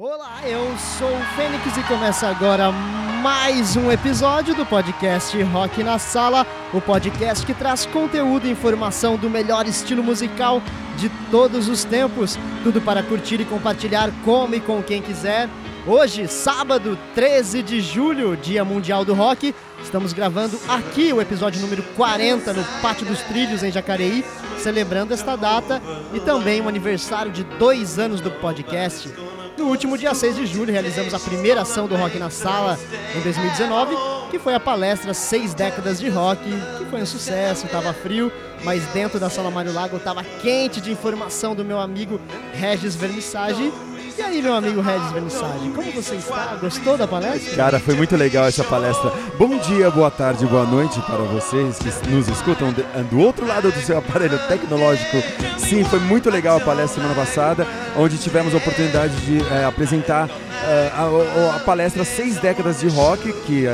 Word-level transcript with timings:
Olá, 0.00 0.42
eu 0.44 0.78
sou 0.96 1.08
o 1.08 1.24
Fênix 1.34 1.76
e 1.76 1.82
começa 1.82 2.28
agora 2.28 2.70
mais 2.70 3.74
um 3.74 3.90
episódio 3.90 4.54
do 4.54 4.64
podcast 4.64 5.42
Rock 5.42 5.82
na 5.82 5.98
Sala, 5.98 6.46
o 6.72 6.80
podcast 6.80 7.44
que 7.44 7.52
traz 7.52 7.84
conteúdo 7.84 8.46
e 8.46 8.50
informação 8.52 9.16
do 9.16 9.28
melhor 9.28 9.66
estilo 9.66 10.00
musical 10.00 10.62
de 10.96 11.08
todos 11.32 11.68
os 11.68 11.82
tempos, 11.82 12.38
tudo 12.62 12.80
para 12.80 13.02
curtir 13.02 13.40
e 13.40 13.44
compartilhar 13.44 14.12
como 14.24 14.54
e 14.54 14.60
com 14.60 14.80
quem 14.84 15.02
quiser. 15.02 15.48
Hoje, 15.84 16.28
sábado 16.28 16.96
13 17.16 17.60
de 17.60 17.80
julho, 17.80 18.36
Dia 18.36 18.64
Mundial 18.64 19.04
do 19.04 19.14
Rock, 19.14 19.52
estamos 19.82 20.12
gravando 20.12 20.60
aqui 20.68 21.12
o 21.12 21.20
episódio 21.20 21.60
número 21.60 21.82
40 21.96 22.52
no 22.52 22.62
Pátio 22.80 23.04
dos 23.04 23.20
Trilhos 23.22 23.64
em 23.64 23.72
Jacareí, 23.72 24.24
celebrando 24.58 25.12
esta 25.12 25.34
data 25.34 25.82
e 26.14 26.20
também 26.20 26.60
o 26.60 26.68
aniversário 26.68 27.32
de 27.32 27.42
dois 27.42 27.98
anos 27.98 28.20
do 28.20 28.30
podcast. 28.30 29.12
No 29.58 29.66
último 29.66 29.98
dia 29.98 30.14
6 30.14 30.36
de 30.36 30.46
julho, 30.46 30.72
realizamos 30.72 31.12
a 31.12 31.18
primeira 31.18 31.62
ação 31.62 31.88
do 31.88 31.96
Rock 31.96 32.16
na 32.16 32.30
Sala 32.30 32.78
em 33.16 33.20
2019, 33.20 33.96
que 34.30 34.38
foi 34.38 34.54
a 34.54 34.60
palestra 34.60 35.12
Seis 35.12 35.52
Décadas 35.52 35.98
de 35.98 36.08
Rock, 36.08 36.40
que 36.78 36.84
foi 36.84 37.02
um 37.02 37.06
sucesso, 37.06 37.66
estava 37.66 37.92
frio, 37.92 38.30
mas 38.62 38.84
dentro 38.94 39.18
da 39.18 39.28
Sala 39.28 39.50
Mário 39.50 39.72
Lago 39.72 39.96
estava 39.96 40.22
quente 40.22 40.80
de 40.80 40.92
informação 40.92 41.56
do 41.56 41.64
meu 41.64 41.80
amigo 41.80 42.20
Regis 42.54 42.94
Vernissage. 42.94 43.72
E 44.18 44.20
aí, 44.20 44.42
meu 44.42 44.52
amigo 44.52 44.80
Regis 44.80 45.12
Vernissage, 45.12 45.70
como 45.70 45.92
você 45.92 46.16
está? 46.16 46.56
Gostou 46.60 46.98
da 46.98 47.06
palestra? 47.06 47.54
Cara, 47.54 47.78
foi 47.78 47.94
muito 47.94 48.16
legal 48.16 48.48
essa 48.48 48.64
palestra. 48.64 49.12
Bom 49.38 49.56
dia, 49.58 49.88
boa 49.92 50.10
tarde, 50.10 50.44
boa 50.44 50.66
noite 50.66 51.00
para 51.02 51.18
vocês 51.18 51.78
que 51.78 52.10
nos 52.10 52.26
escutam 52.26 52.74
do 53.08 53.18
outro 53.20 53.46
lado 53.46 53.70
do 53.70 53.80
seu 53.80 53.96
aparelho 53.96 54.36
tecnológico. 54.48 55.18
Sim, 55.56 55.84
foi 55.84 56.00
muito 56.00 56.30
legal 56.30 56.56
a 56.56 56.60
palestra 56.60 57.00
semana 57.00 57.14
passada, 57.14 57.64
onde 57.96 58.18
tivemos 58.18 58.52
a 58.54 58.56
oportunidade 58.56 59.14
de 59.24 59.40
é, 59.52 59.64
apresentar 59.64 60.28
é, 60.28 60.90
a, 60.92 61.54
a, 61.54 61.60
palestra 61.60 62.04
Seis 62.04 62.38
Décadas 62.38 62.80
de 62.80 62.88
Rock, 62.88 63.32
que 63.44 63.66
é, 63.66 63.70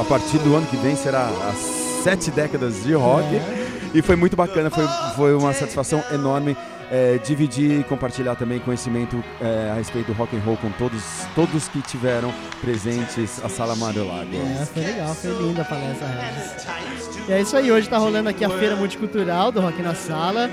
a 0.00 0.02
partir 0.02 0.38
do 0.38 0.56
ano 0.56 0.66
que 0.66 0.76
vem 0.76 0.96
será 0.96 1.30
as 1.48 2.02
Sete 2.02 2.32
Décadas 2.32 2.82
de 2.82 2.94
Rock. 2.94 3.36
É. 3.36 3.68
E 3.94 4.02
foi 4.02 4.16
muito 4.16 4.36
bacana, 4.36 4.70
foi, 4.70 4.86
foi 5.14 5.34
uma 5.34 5.52
satisfação 5.52 6.02
enorme 6.12 6.56
é, 6.90 7.18
dividir 7.18 7.80
e 7.80 7.84
compartilhar 7.84 8.34
também 8.34 8.58
conhecimento 8.58 9.22
é, 9.40 9.70
a 9.70 9.74
respeito 9.74 10.08
do 10.08 10.12
rock 10.12 10.36
and 10.36 10.40
roll 10.40 10.56
com 10.56 10.70
todos, 10.72 11.02
todos 11.34 11.68
que 11.68 11.80
tiveram 11.82 12.32
presentes 12.60 13.42
a 13.44 13.48
Sala 13.48 13.76
Mário. 13.76 14.08
É, 14.10 14.66
foi 14.66 14.82
legal, 14.82 15.14
foi 15.14 15.30
linda 15.30 15.62
a 15.62 15.64
palestra, 15.64 16.06
Regis. 16.06 17.28
E 17.28 17.32
é 17.32 17.40
isso 17.40 17.56
aí, 17.56 17.70
hoje 17.70 17.86
está 17.86 17.98
rolando 17.98 18.28
aqui 18.28 18.44
a 18.44 18.50
feira 18.50 18.74
multicultural 18.74 19.52
do 19.52 19.60
Rock 19.60 19.82
na 19.82 19.94
Sala, 19.94 20.50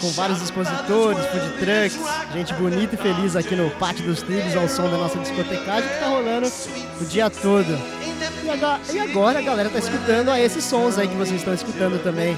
com 0.00 0.10
vários 0.12 0.40
expositores, 0.40 1.24
food 1.26 1.50
trucks, 1.58 1.98
gente 2.32 2.54
bonita 2.54 2.94
e 2.94 2.98
feliz 2.98 3.36
aqui 3.36 3.54
no 3.54 3.70
Pátio 3.72 4.04
dos 4.04 4.22
Trilhos 4.22 4.56
ao 4.56 4.68
som 4.68 4.84
da 4.84 4.96
nossa 4.96 5.18
discotecagem 5.18 5.88
que 5.88 5.94
está 5.94 6.06
rolando 6.08 6.50
o 7.00 7.04
dia 7.04 7.28
todo. 7.28 7.78
E 8.42 8.48
agora, 8.48 8.80
e 8.92 8.98
agora 8.98 9.38
a 9.38 9.42
galera 9.42 9.68
está 9.68 9.78
escutando 9.78 10.30
a 10.30 10.40
esses 10.40 10.64
sons 10.64 10.98
aí 10.98 11.08
que 11.08 11.16
vocês 11.16 11.40
estão 11.40 11.52
escutando 11.52 12.02
também 12.02 12.36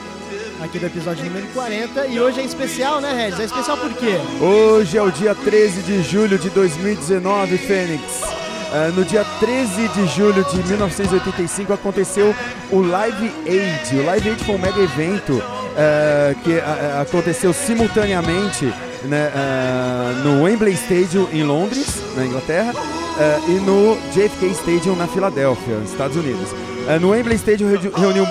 aqui 0.61 0.79
do 0.79 0.86
episódio 0.86 1.25
número 1.25 1.47
40. 1.48 2.07
E 2.07 2.20
hoje 2.20 2.41
é 2.41 2.45
especial, 2.45 3.01
né, 3.01 3.13
Regis? 3.13 3.41
É 3.41 3.45
especial 3.45 3.77
por 3.77 3.92
quê? 3.95 4.17
Hoje 4.41 4.97
é 4.97 5.03
o 5.03 5.11
dia 5.11 5.35
13 5.35 5.83
de 5.83 6.03
julho 6.03 6.39
de 6.39 6.51
2019, 6.51 7.58
Fênix. 7.58 8.03
Uh, 8.23 8.92
no 8.97 9.05
dia 9.05 9.25
13 9.39 9.89
de 9.89 10.07
julho 10.08 10.45
de 10.45 10.57
1985 10.69 11.73
aconteceu 11.73 12.35
o 12.70 12.80
Live 12.80 13.33
Aid. 13.47 13.97
O 13.97 14.05
Live 14.05 14.30
Aid 14.30 14.45
foi 14.45 14.55
um 14.55 14.58
mega 14.58 14.80
evento 14.80 15.35
uh, 15.35 16.35
que 16.42 16.53
uh, 16.53 17.01
aconteceu 17.01 17.53
simultaneamente 17.53 18.73
né, 19.05 19.30
no 20.25 20.42
Wembley 20.42 20.75
Stadium 20.75 21.29
em 21.33 21.45
Londres, 21.45 22.03
na 22.17 22.27
Inglaterra, 22.27 22.73
e 23.47 23.53
no 23.61 23.97
JFK 24.13 24.47
Stadium 24.51 24.97
na 24.97 25.07
Filadélfia, 25.07 25.77
Estados 25.85 26.17
Unidos. 26.17 26.48
no 27.01 27.11
Wembley 27.11 27.36
Stadium 27.36 27.69
reuniu 27.95 28.27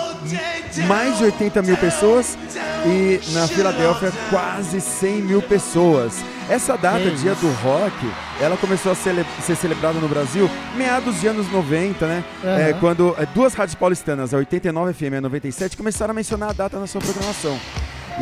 mais 0.84 1.18
de 1.18 1.26
80 1.26 1.62
mil 1.62 1.78
pessoas 1.78 2.38
e 2.86 3.20
na 3.34 3.48
Filadélfia 3.48 4.12
quase 4.30 4.80
100 4.80 5.22
mil 5.22 5.42
pessoas. 5.42 6.24
Essa 6.50 6.78
data, 6.78 7.10
Dia 7.12 7.34
do 7.36 7.52
Rock, 7.64 7.96
ela 8.40 8.56
começou 8.58 8.92
a 8.92 8.96
cele 8.96 9.26
ser 9.44 9.56
celebrada 9.56 10.00
no 10.00 10.08
Brasil 10.08 10.50
meados 10.78 11.20
de 11.20 11.28
anos 11.28 11.52
90, 11.52 12.06
né? 12.06 12.24
Uhum. 12.44 12.50
É, 12.50 12.74
quando 12.74 13.16
é, 13.18 13.26
duas 13.26 13.54
rádios 13.56 13.76
paulistanas, 13.76 14.34
a 14.34 14.38
89 14.38 14.94
FM 14.94 15.14
e 15.14 15.16
a 15.16 15.22
97, 15.22 15.76
começaram 15.76 16.12
a 16.12 16.14
mencionar 16.14 16.52
a 16.52 16.54
data 16.54 16.80
na 16.80 16.86
sua 16.86 17.02
programação. 17.02 17.60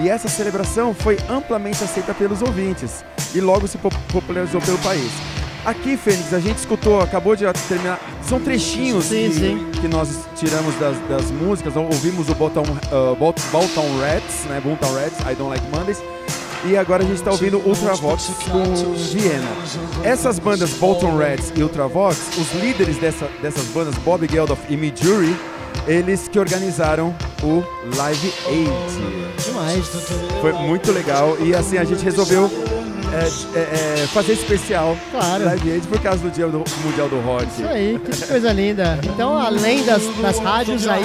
E 0.01 0.09
essa 0.09 0.27
celebração 0.27 0.93
foi 0.93 1.17
amplamente 1.29 1.83
aceita 1.83 2.13
pelos 2.13 2.41
ouvintes 2.41 3.03
e 3.35 3.41
logo 3.41 3.67
se 3.67 3.77
popularizou 3.77 4.61
pelo 4.61 4.77
país. 4.79 5.11
Aqui, 5.65 5.95
Fênix, 5.95 6.33
a 6.33 6.39
gente 6.39 6.57
escutou, 6.57 6.99
acabou 6.99 7.35
de 7.37 7.45
terminar. 7.69 7.97
São 8.27 8.39
trechinhos 8.39 9.05
sim, 9.05 9.29
que, 9.29 9.39
sim. 9.39 9.71
que, 9.79 9.87
nós 9.87 10.25
tiramos 10.35 10.75
das, 10.75 10.97
das 11.07 11.31
músicas. 11.31 11.75
Ouvimos 11.77 12.27
o 12.29 12.35
Bolton, 12.35 12.63
uh, 12.63 13.15
Bolton 13.15 13.97
Rats, 13.99 14.43
né? 14.49 14.61
Bolton 14.61 14.93
Rats, 14.93 15.19
I 15.21 15.35
Don't 15.35 15.49
Like 15.49 15.65
Mondays. 15.71 16.01
E 16.65 16.77
agora 16.77 17.03
a 17.03 17.05
gente 17.05 17.17
está 17.17 17.31
ouvindo 17.31 17.57
Ultravox 17.57 18.29
com 18.49 18.93
Viena. 18.93 19.49
Essas 20.03 20.39
bandas 20.39 20.71
Bolton 20.71 21.17
Rats 21.17 21.51
e 21.55 21.61
Ultravox, 21.61 22.37
os 22.37 22.53
líderes 22.61 22.97
dessa, 22.97 23.29
dessas 23.41 23.65
bandas, 23.67 23.95
Bob 23.95 24.27
Geldof 24.29 24.61
e 24.69 24.77
Me 24.77 24.93
Jury, 24.95 25.35
eles 25.87 26.27
que 26.29 26.39
organizaram 26.39 27.13
o 27.41 27.63
Live 27.97 28.33
Aid. 28.47 29.45
Demais. 29.45 29.85
Foi 30.39 30.53
muito 30.53 30.91
legal 30.91 31.37
e 31.39 31.53
assim 31.53 31.77
a 31.77 31.83
gente 31.83 32.03
resolveu 32.03 32.49
é, 33.13 33.59
é, 33.59 34.03
é, 34.03 34.07
fazer 34.07 34.33
especial 34.33 34.97
claro. 35.11 35.45
da 35.45 35.55
gente 35.55 35.85
por 35.87 36.01
causa 36.01 36.19
do 36.19 36.31
Dia 36.31 36.47
do, 36.47 36.63
Mundial 36.83 37.07
do 37.07 37.19
Rock. 37.19 37.45
Isso 37.45 37.67
aí, 37.67 37.99
que 37.99 38.25
coisa 38.25 38.51
linda. 38.51 38.99
Então, 39.03 39.37
além 39.37 39.83
das, 39.83 40.03
das 40.19 40.39
rádios 40.39 40.87
aí 40.87 41.03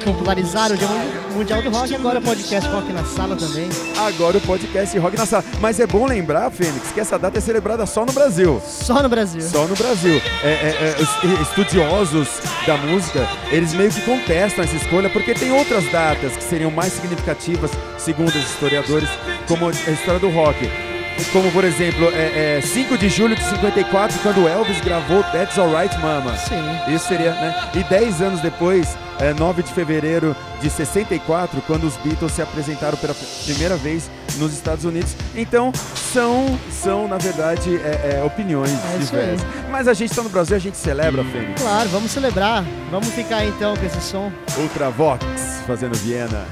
que 0.00 0.04
popularizaram 0.04 0.74
o 0.74 0.78
Dia 0.78 0.88
Mundial 1.34 1.62
do 1.62 1.70
Rock, 1.70 1.94
agora 1.94 2.18
o 2.18 2.22
podcast 2.22 2.70
Rock 2.70 2.92
na 2.92 3.04
Sala 3.04 3.36
também. 3.36 3.68
Agora 3.98 4.38
o 4.38 4.40
podcast 4.40 4.98
Rock 4.98 5.18
na 5.18 5.26
Sala. 5.26 5.44
Mas 5.60 5.78
é 5.78 5.86
bom 5.86 6.06
lembrar, 6.06 6.50
Fênix, 6.50 6.92
que 6.92 7.00
essa 7.00 7.18
data 7.18 7.36
é 7.36 7.40
celebrada 7.40 7.84
só 7.84 8.06
no 8.06 8.12
Brasil. 8.12 8.62
Só 8.66 9.02
no 9.02 9.08
Brasil. 9.08 9.42
Só 9.42 9.66
no 9.66 9.76
Brasil. 9.76 10.22
É, 10.42 10.48
é 10.48 10.96
os 10.98 11.48
estudiosos 11.48 12.28
da 12.66 12.76
música, 12.78 13.28
eles 13.50 13.74
meio 13.74 13.90
que 13.90 14.00
contestam 14.00 14.64
essa 14.64 14.76
escolha 14.76 15.10
porque 15.10 15.34
tem 15.34 15.52
outras 15.52 15.84
datas 15.92 16.34
que 16.36 16.42
seriam 16.42 16.70
mais 16.70 16.94
significativas, 16.94 17.70
segundo 17.98 18.28
os 18.28 18.50
historiadores, 18.50 19.08
como 19.46 19.68
a 19.68 19.90
história 19.90 20.18
do 20.18 20.30
rock 20.30 20.93
como 21.32 21.50
por 21.52 21.64
exemplo, 21.64 22.10
é, 22.12 22.58
é 22.58 22.60
5 22.60 22.98
de 22.98 23.08
julho 23.08 23.34
de 23.34 23.42
54, 23.44 24.18
quando 24.20 24.48
Elvis 24.48 24.80
gravou 24.80 25.22
That's 25.24 25.58
Alright 25.58 25.96
Mama. 25.98 26.36
Sim. 26.36 26.94
Isso 26.94 27.08
seria, 27.08 27.32
né? 27.32 27.70
E 27.74 27.82
10 27.84 28.22
anos 28.22 28.40
depois, 28.40 28.96
é, 29.18 29.32
9 29.32 29.62
de 29.62 29.72
fevereiro 29.72 30.34
de 30.60 30.70
64, 30.70 31.60
quando 31.62 31.84
os 31.84 31.96
Beatles 31.98 32.32
se 32.32 32.42
apresentaram 32.42 32.96
pela 32.96 33.14
primeira 33.44 33.76
vez 33.76 34.10
nos 34.38 34.52
Estados 34.52 34.84
Unidos. 34.84 35.14
Então, 35.34 35.72
são, 36.12 36.58
são 36.70 37.08
na 37.08 37.18
verdade, 37.18 37.76
é, 37.76 38.18
é, 38.20 38.24
opiniões 38.24 38.72
é 38.72 38.98
diversas. 38.98 39.46
Mas 39.70 39.88
a 39.88 39.94
gente 39.94 40.10
está 40.10 40.22
no 40.22 40.30
Brasil, 40.30 40.56
a 40.56 40.60
gente 40.60 40.76
celebra, 40.76 41.24
Fênix. 41.24 41.60
Claro, 41.60 41.88
vamos 41.90 42.10
celebrar. 42.10 42.64
Vamos 42.90 43.08
ficar 43.08 43.44
então 43.44 43.76
com 43.76 43.84
esse 43.84 44.00
som. 44.00 44.32
Ultravox, 44.56 45.24
fazendo 45.66 45.94
Viena. 45.96 46.44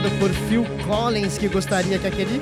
Expressado 0.00 0.10
por 0.18 0.30
Phil 0.48 0.66
Collins, 0.86 1.36
que 1.36 1.48
gostaria 1.48 1.98
que 1.98 2.06
aquele 2.06 2.40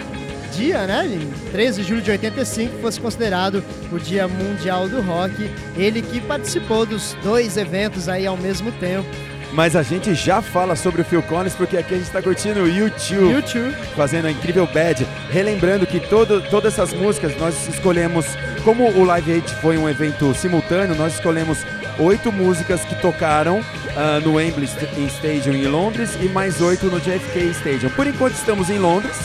dia, 0.54 0.86
né, 0.86 1.06
em 1.06 1.50
13 1.50 1.82
de 1.82 1.88
julho 1.88 2.02
de 2.02 2.10
85, 2.10 2.78
fosse 2.80 3.00
considerado 3.00 3.62
o 3.92 3.98
Dia 3.98 4.28
Mundial 4.28 4.88
do 4.88 5.00
Rock. 5.02 5.50
Ele 5.76 6.00
que 6.00 6.20
participou 6.20 6.86
dos 6.86 7.16
dois 7.22 7.56
eventos 7.56 8.08
aí 8.08 8.26
ao 8.26 8.36
mesmo 8.36 8.70
tempo. 8.72 9.08
Mas 9.52 9.74
a 9.74 9.82
gente 9.82 10.14
já 10.14 10.42
fala 10.42 10.76
sobre 10.76 11.00
o 11.00 11.04
Phil 11.04 11.22
Collins 11.22 11.54
porque 11.54 11.78
aqui 11.78 11.94
a 11.94 11.98
gente 11.98 12.10
tá 12.10 12.20
curtindo 12.20 12.60
o 12.60 12.68
YouTube. 12.68 13.32
YouTube. 13.32 13.74
fazendo 13.96 14.26
a 14.26 14.30
incrível 14.30 14.66
Bad. 14.66 15.06
Relembrando 15.30 15.86
que 15.86 16.00
todo, 16.00 16.42
todas 16.50 16.74
essas 16.74 16.92
músicas 16.92 17.36
nós 17.38 17.66
escolhemos, 17.66 18.26
como 18.62 18.90
o 18.90 19.04
Live 19.04 19.32
Aid 19.32 19.54
foi 19.56 19.78
um 19.78 19.88
evento 19.88 20.34
simultâneo, 20.34 20.94
nós 20.94 21.14
escolhemos 21.14 21.64
oito 21.98 22.30
músicas 22.30 22.84
que 22.84 22.94
tocaram 23.00 23.64
ah, 23.98 24.20
no 24.24 24.34
Wembley 24.36 24.66
St- 24.66 24.88
Stadium 25.16 25.54
em 25.54 25.66
Londres 25.66 26.16
e 26.20 26.28
mais 26.28 26.60
oito 26.60 26.86
no 26.86 26.98
JFK 27.00 27.50
Stadium. 27.50 27.90
Por 27.90 28.06
enquanto 28.06 28.34
estamos 28.34 28.70
em 28.70 28.78
Londres, 28.78 29.16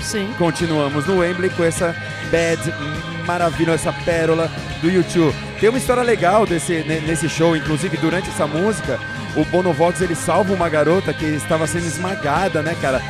Sim. 0.00 0.34
continuamos 0.36 1.06
no 1.06 1.18
Wembley 1.20 1.50
com 1.50 1.64
essa 1.64 1.94
Bad 2.30 2.60
maravilha, 3.26 3.72
essa 3.72 3.92
pérola 3.92 4.50
do 4.82 4.90
YouTube. 4.90 5.34
Tem 5.60 5.68
uma 5.68 5.78
história 5.78 6.02
legal 6.02 6.44
desse, 6.46 6.82
ne- 6.84 7.00
nesse 7.00 7.28
show, 7.28 7.56
inclusive 7.56 7.96
durante 7.98 8.28
essa 8.28 8.46
música, 8.46 8.98
o 9.36 9.44
Bono 9.44 9.72
Vox 9.72 10.00
ele 10.00 10.14
salva 10.14 10.52
uma 10.54 10.68
garota 10.68 11.12
que 11.12 11.24
estava 11.26 11.66
sendo 11.66 11.86
esmagada, 11.86 12.62
né, 12.62 12.76
cara? 12.80 13.00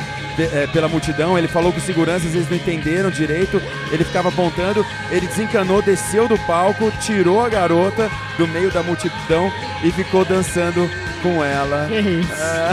Eh, 0.43 0.67
pela 0.71 0.87
multidão, 0.87 1.37
ele 1.37 1.47
falou 1.47 1.71
que 1.71 1.79
os 1.79 1.83
seguranças 1.83 2.33
eles 2.33 2.49
não 2.49 2.57
entenderam 2.57 3.09
direito, 3.09 3.61
ele 3.91 4.03
ficava 4.03 4.29
apontando, 4.29 4.85
ele 5.11 5.27
desencanou, 5.27 5.81
desceu 5.81 6.27
do 6.27 6.37
palco, 6.39 6.91
tirou 7.01 7.43
a 7.43 7.49
garota 7.49 8.09
do 8.37 8.47
meio 8.47 8.71
da 8.71 8.81
multidão 8.83 9.51
e 9.83 9.91
ficou 9.91 10.23
dançando 10.25 10.89
com 11.21 11.43
ela 11.43 11.87
Que 11.87 11.99
isso. 11.99 12.31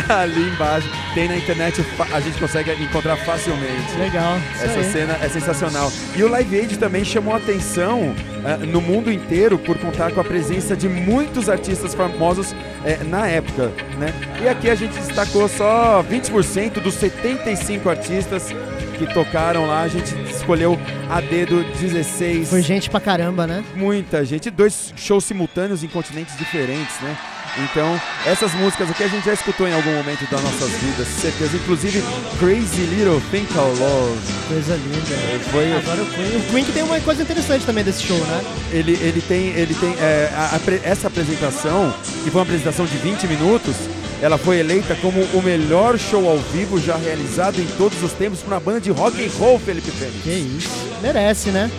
ah, 0.09 0.21
ali 0.23 0.49
embaixo. 0.49 0.89
Tem 1.15 1.29
na 1.29 1.37
internet, 1.37 1.85
a 2.13 2.21
gente 2.21 2.39
consegue 2.39 2.71
encontrar 2.83 3.17
facilmente. 3.17 3.97
Legal. 3.99 4.39
Essa 4.61 4.83
cena 4.85 5.19
é 5.21 5.29
sensacional. 5.29 5.93
E 6.15 6.23
o 6.23 6.29
Live 6.29 6.57
Aid 6.57 6.79
também 6.79 7.05
chamou 7.05 7.35
a 7.35 7.39
atenção 7.39 8.15
ah, 8.45 8.57
no 8.59 8.81
mundo 8.81 9.11
inteiro 9.11 9.59
por 9.59 9.77
contar 9.79 10.13
com 10.13 10.21
a 10.21 10.25
presença 10.25 10.77
de 10.77 10.89
muitos 10.89 11.49
artistas 11.49 11.95
famosos 11.95 12.55
eh, 12.87 13.03
na 13.05 13.27
época, 13.27 13.73
né? 13.99 14.15
E 14.41 14.49
aqui 14.49 14.71
a 14.71 14.75
gente 14.75 14.95
destacou 14.95 15.49
só 15.49 16.05
20% 16.05 16.81
dos 16.81 16.95
75 16.95 17.91
artistas 17.91 18.55
que 18.97 19.13
tocaram 19.13 19.67
lá. 19.67 19.83
A 19.83 19.89
gente 19.89 20.15
escolheu 20.31 20.79
a 21.11 21.21
dedo 21.21 21.65
16. 21.81 22.49
Foi 22.49 22.63
gente 22.63 22.89
pra 22.89 23.01
caramba, 23.01 23.47
né? 23.47 23.65
Muita 23.75 24.25
gente, 24.25 24.51
dois 24.51 24.95
shows 24.97 25.25
simultâneos 25.25 25.83
em 25.83 25.89
continentes 25.89 26.39
diferentes, 26.39 27.01
né? 27.01 27.17
Então, 27.59 27.99
essas 28.27 28.53
músicas 28.55 28.91
aqui 28.91 29.03
a 29.03 29.09
gente 29.09 29.25
já 29.25 29.33
escutou 29.33 29.67
em 29.67 29.73
algum 29.75 29.95
momento 29.95 30.29
das 30.31 30.43
nossas 30.43 30.71
vidas, 30.73 31.09
certeza. 31.09 31.57
Inclusive, 31.57 32.03
Crazy 32.39 32.83
Little 32.83 33.21
Thing 33.31 33.47
Called 33.47 33.79
Love. 33.81 34.19
Coisa 34.49 34.75
linda. 34.75 35.41
Foi, 35.51 35.73
Agora 35.73 36.03
o 36.03 36.07
Queen. 36.07 36.37
O 36.37 36.43
Queen 36.51 36.65
que 36.65 36.73
tem 36.73 36.83
uma 36.83 37.01
coisa 37.01 37.23
interessante 37.23 37.65
também 37.65 37.83
desse 37.83 38.03
show, 38.03 38.19
né? 38.19 38.45
ele, 38.73 38.93
ele 39.01 39.23
tem, 39.27 39.49
ele 39.49 39.75
tem 39.75 39.95
é, 39.99 40.31
a- 40.35 40.57
a 40.57 40.89
essa 40.89 41.07
apresentação, 41.09 41.95
que 42.25 42.31
foi 42.31 42.41
uma 42.41 42.43
apresentação 42.43 42.85
de 42.85 42.97
20 42.99 43.27
minutos, 43.27 43.75
ela 44.21 44.37
foi 44.37 44.59
eleita 44.59 44.95
como 44.97 45.21
o 45.33 45.43
melhor 45.43 45.99
show 45.99 46.29
ao 46.29 46.39
vivo 46.39 46.79
já 46.81 46.97
realizado 46.97 47.59
em 47.61 47.67
todos 47.79 48.03
os 48.03 48.13
tempos 48.13 48.41
por 48.41 48.53
uma 48.53 48.61
banda 48.61 48.81
de 48.81 48.91
rock 48.91 49.25
and 49.25 49.31
roll, 49.39 49.59
Felipe 49.59 49.91
Félix. 49.91 50.23
Que 50.23 50.31
isso. 50.59 50.69
Merece, 51.03 51.51
né? 51.51 51.71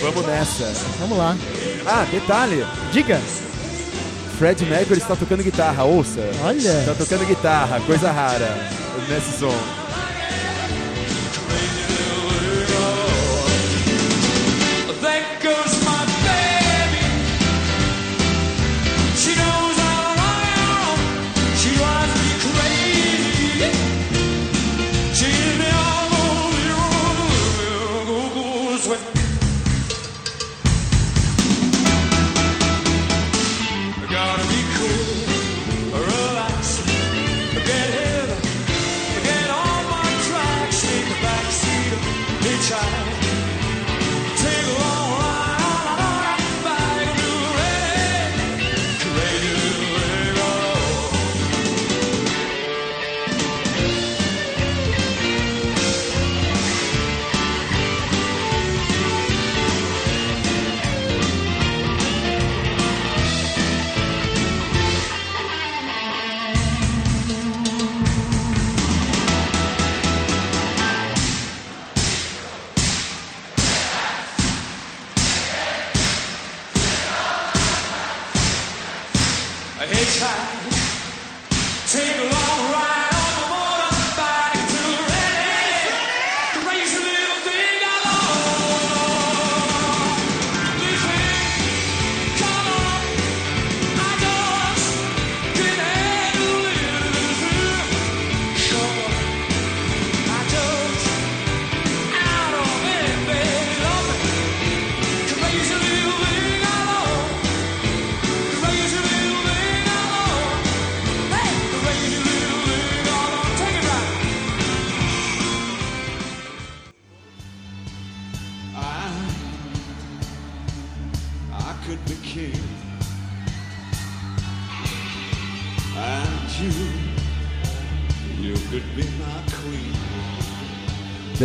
Vamos 0.00 0.26
nessa. 0.26 0.72
Vamos 1.00 1.18
lá. 1.18 1.36
Ah, 1.86 2.06
detalhe, 2.10 2.64
Diga. 2.92 3.20
Fred 4.38 4.64
Mercury 4.66 5.00
está 5.00 5.16
tocando 5.16 5.42
guitarra, 5.42 5.82
ouça. 5.82 6.20
Olha. 6.44 6.56
Está 6.56 6.94
tocando 6.94 7.26
guitarra, 7.26 7.80
coisa 7.80 8.12
rara 8.12 8.48
nesse 9.08 9.36
som. 9.36 9.77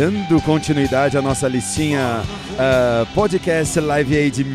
Dando 0.04 0.38
continuidade 0.42 1.16
à 1.16 1.22
nossa 1.22 1.48
listinha 1.48 2.22
ah, 2.58 3.06
podcast 3.14 3.80
Live 3.80 4.14
Aid 4.14 4.46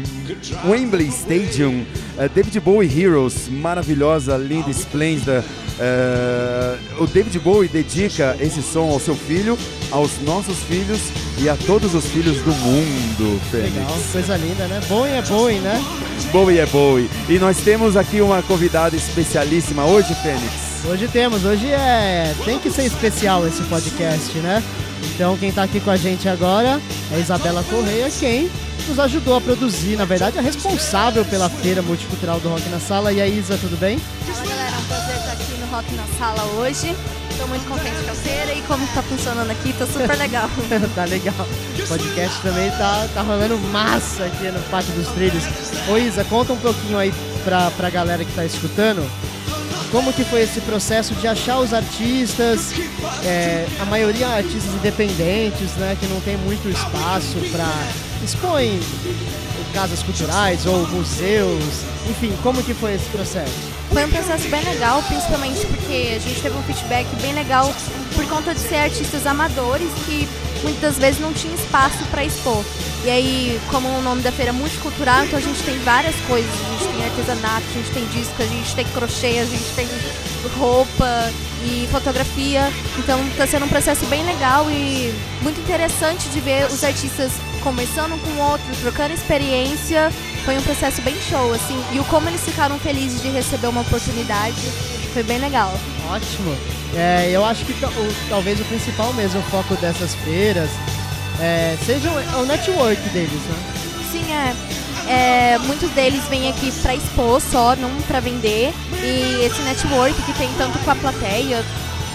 Wembley 0.64 1.08
Stadium, 1.08 1.84
ah, 2.20 2.28
David 2.28 2.60
Bowie 2.60 2.88
Heroes, 2.88 3.50
maravilhosa, 3.50 4.38
linda, 4.38 4.70
esplêndida. 4.70 5.44
Ah, 5.80 6.78
o 7.00 7.08
David 7.08 7.40
Bowie 7.40 7.68
dedica 7.68 8.38
esse 8.40 8.62
som 8.62 8.92
ao 8.92 9.00
seu 9.00 9.16
filho, 9.16 9.58
aos 9.90 10.22
nossos 10.22 10.60
filhos 10.60 11.00
e 11.40 11.50
a 11.50 11.56
todos 11.56 11.96
os 11.96 12.06
filhos 12.06 12.38
do 12.44 12.52
mundo, 12.52 13.42
Fênix. 13.50 13.74
Legal, 13.74 13.98
coisa 14.12 14.38
linda, 14.38 14.68
né? 14.68 14.80
Bowie 14.88 15.14
é 15.14 15.22
Bowie, 15.24 15.60
né? 15.62 15.84
Bowie 16.32 16.60
é 16.60 16.66
Bowie. 16.68 17.10
E 17.28 17.40
nós 17.40 17.58
temos 17.58 17.98
aqui 17.98 18.22
uma 18.22 18.44
convidada 18.44 18.96
especialíssima 18.96 19.84
hoje, 19.84 20.14
Fênix. 20.14 20.86
Hoje 20.88 21.08
temos, 21.08 21.44
hoje 21.44 21.66
é. 21.72 22.36
Tem 22.46 22.60
que 22.60 22.70
ser 22.70 22.84
especial 22.84 23.48
esse 23.48 23.64
podcast, 23.64 24.38
né? 24.38 24.64
Então 25.04 25.38
quem 25.38 25.52
tá 25.52 25.64
aqui 25.64 25.80
com 25.80 25.92
a 25.92 25.98
gente 25.98 26.28
agora 26.28 26.80
é 27.12 27.16
a 27.16 27.20
Isabela 27.20 27.64
Correia, 27.70 28.10
quem 28.10 28.50
nos 28.88 29.00
ajudou 29.00 29.36
a 29.36 29.42
produzir, 29.42 29.96
na 29.96 30.06
verdade, 30.06 30.38
é 30.38 30.42
responsável 30.42 31.24
pela 31.26 31.50
feira 31.50 31.82
multicultural 31.82 32.40
do 32.40 32.50
Rock 32.50 32.68
na 32.70 32.80
Sala. 32.80 33.14
E 33.14 33.22
aí, 33.22 33.38
Isa, 33.38 33.58
tudo 33.58 33.78
bem? 33.78 34.00
Fala 34.00 34.48
galera, 34.48 34.76
é 34.76 34.80
um 34.80 34.84
prazer 34.86 35.16
estar 35.16 35.32
aqui 35.34 35.54
no 35.60 35.68
Rock 35.68 35.94
na 35.94 36.06
Sala 36.18 36.44
hoje. 36.58 36.96
Estou 37.30 37.48
muito 37.48 37.68
contente 37.70 38.04
com 38.04 38.12
a 38.12 38.16
feira 38.16 38.54
e 38.54 38.62
como 38.64 38.84
está 38.84 39.02
funcionando 39.02 39.50
aqui, 39.52 39.72
tá 39.74 39.86
super 39.86 40.18
legal. 40.18 40.50
tá 40.96 41.06
legal. 41.06 41.48
O 41.78 41.88
podcast 41.88 42.42
também 42.42 42.70
tá, 42.72 43.08
tá 43.14 43.22
rolando 43.22 43.58
massa 43.72 44.26
aqui 44.26 44.50
no 44.52 44.60
Pátio 44.64 44.92
dos 44.94 45.08
Trilhos. 45.10 45.44
Ô 45.88 45.98
Isa, 45.98 46.26
conta 46.26 46.52
um 46.54 46.58
pouquinho 46.58 46.98
aí 46.98 47.14
pra, 47.46 47.72
pra 47.72 47.90
galera 47.90 48.26
que 48.26 48.34
tá 48.34 48.44
escutando. 48.44 49.10
Como 49.92 50.14
que 50.14 50.24
foi 50.24 50.44
esse 50.44 50.62
processo 50.62 51.16
de 51.16 51.28
achar 51.28 51.60
os 51.60 51.74
artistas, 51.74 52.74
é, 53.26 53.66
a 53.80 53.86
maioria 53.86 54.28
artistas 54.28 54.72
independentes, 54.76 55.72
né, 55.78 55.98
que 56.00 56.06
não 56.08 56.22
tem 56.22 56.38
muito 56.38 56.70
espaço 56.70 57.38
para 57.52 57.68
expor 58.24 58.62
em 58.62 58.80
casas 59.70 60.04
culturais 60.04 60.66
ou 60.66 60.88
museus, 60.88 61.64
enfim, 62.10 62.36
como 62.44 62.64
que 62.64 62.74
foi 62.74 62.96
esse 62.96 63.06
processo? 63.10 63.54
Foi 63.92 64.06
um 64.06 64.10
processo 64.10 64.48
bem 64.50 64.64
legal, 64.64 65.02
principalmente 65.04 65.66
porque 65.66 66.14
a 66.16 66.20
gente 66.20 66.42
teve 66.42 66.56
um 66.56 66.64
feedback 66.64 67.08
bem 67.22 67.34
legal 67.34 67.74
por 68.16 68.26
conta 68.28 68.54
de 68.54 68.60
ser 68.60 68.76
artistas 68.76 69.26
amadores 69.26 69.90
que 70.06 70.28
muitas 70.64 70.98
vezes 70.98 71.20
não 71.20 71.34
tinha 71.34 71.54
espaço 71.56 72.04
para 72.12 72.24
expor. 72.24 72.64
E 73.04 73.10
aí, 73.10 73.60
como 73.70 73.88
o 73.88 74.02
nome 74.02 74.22
da 74.22 74.32
feira 74.32 74.52
é 74.52 74.54
multicultural, 74.54 75.24
então 75.24 75.40
a 75.40 75.42
gente 75.42 75.62
tem 75.64 75.78
várias 75.80 76.16
coisas. 76.28 76.52
A 76.52 76.72
gente 76.72 76.94
tem 76.94 77.06
artesanato, 77.06 77.66
a 77.70 77.74
gente 77.74 77.92
tem 77.92 78.06
disco, 78.08 78.36
a 78.42 78.46
gente 78.46 78.76
tem 78.76 78.86
crochê, 78.88 79.40
a 79.40 79.46
gente 79.46 79.76
tem 79.76 79.88
roupa 80.58 81.32
e 81.64 81.88
fotografia. 81.92 82.72
Então 82.98 83.26
está 83.28 83.48
sendo 83.48 83.66
um 83.66 83.70
processo 83.70 84.06
bem 84.08 84.26
legal 84.26 84.70
e 84.70 85.14
muito 85.42 85.60
interessante 85.62 86.28
de 86.30 86.40
ver 86.42 86.66
os 86.66 86.84
artistas 86.84 87.32
conversando 87.60 88.18
com 88.24 88.42
outros, 88.42 88.78
trocando 88.80 89.14
experiência. 89.14 90.12
Foi 90.46 90.58
um 90.58 90.62
processo 90.62 91.02
bem 91.02 91.16
show, 91.30 91.54
assim. 91.54 91.82
E 91.92 92.00
o 92.00 92.04
como 92.06 92.28
eles 92.30 92.42
ficaram 92.42 92.78
felizes 92.80 93.22
de 93.22 93.30
receber 93.30 93.68
uma 93.68 93.82
oportunidade 93.82 94.56
foi 95.14 95.24
bem 95.24 95.38
legal. 95.40 95.74
Ótimo. 96.10 96.56
É, 96.96 97.30
eu 97.32 97.44
acho 97.46 97.66
que 97.66 97.74
o- 97.74 98.16
talvez 98.30 98.60
o 98.60 98.64
principal 98.66 99.14
mesmo 99.14 99.42
foco 99.44 99.76
dessas 99.76 100.16
feiras 100.16 100.70
é, 101.40 101.78
seja 101.86 102.10
o, 102.10 102.42
o 102.42 102.46
network 102.46 103.02
deles, 103.10 103.32
né? 103.32 103.74
Sim, 104.12 104.26
é. 104.34 104.56
É, 105.12 105.58
muitos 105.60 105.90
deles 105.92 106.24
vêm 106.30 106.50
aqui 106.50 106.72
para 106.82 106.94
expor 106.96 107.42
só, 107.42 107.76
não 107.76 107.90
para 108.08 108.20
vender. 108.20 108.74
E 109.02 109.44
esse 109.46 109.62
network 109.62 110.20
que 110.24 110.34
tem 110.34 110.50
tanto 110.58 110.78
com 110.80 110.92
a 110.92 110.96
plateia 110.96 111.64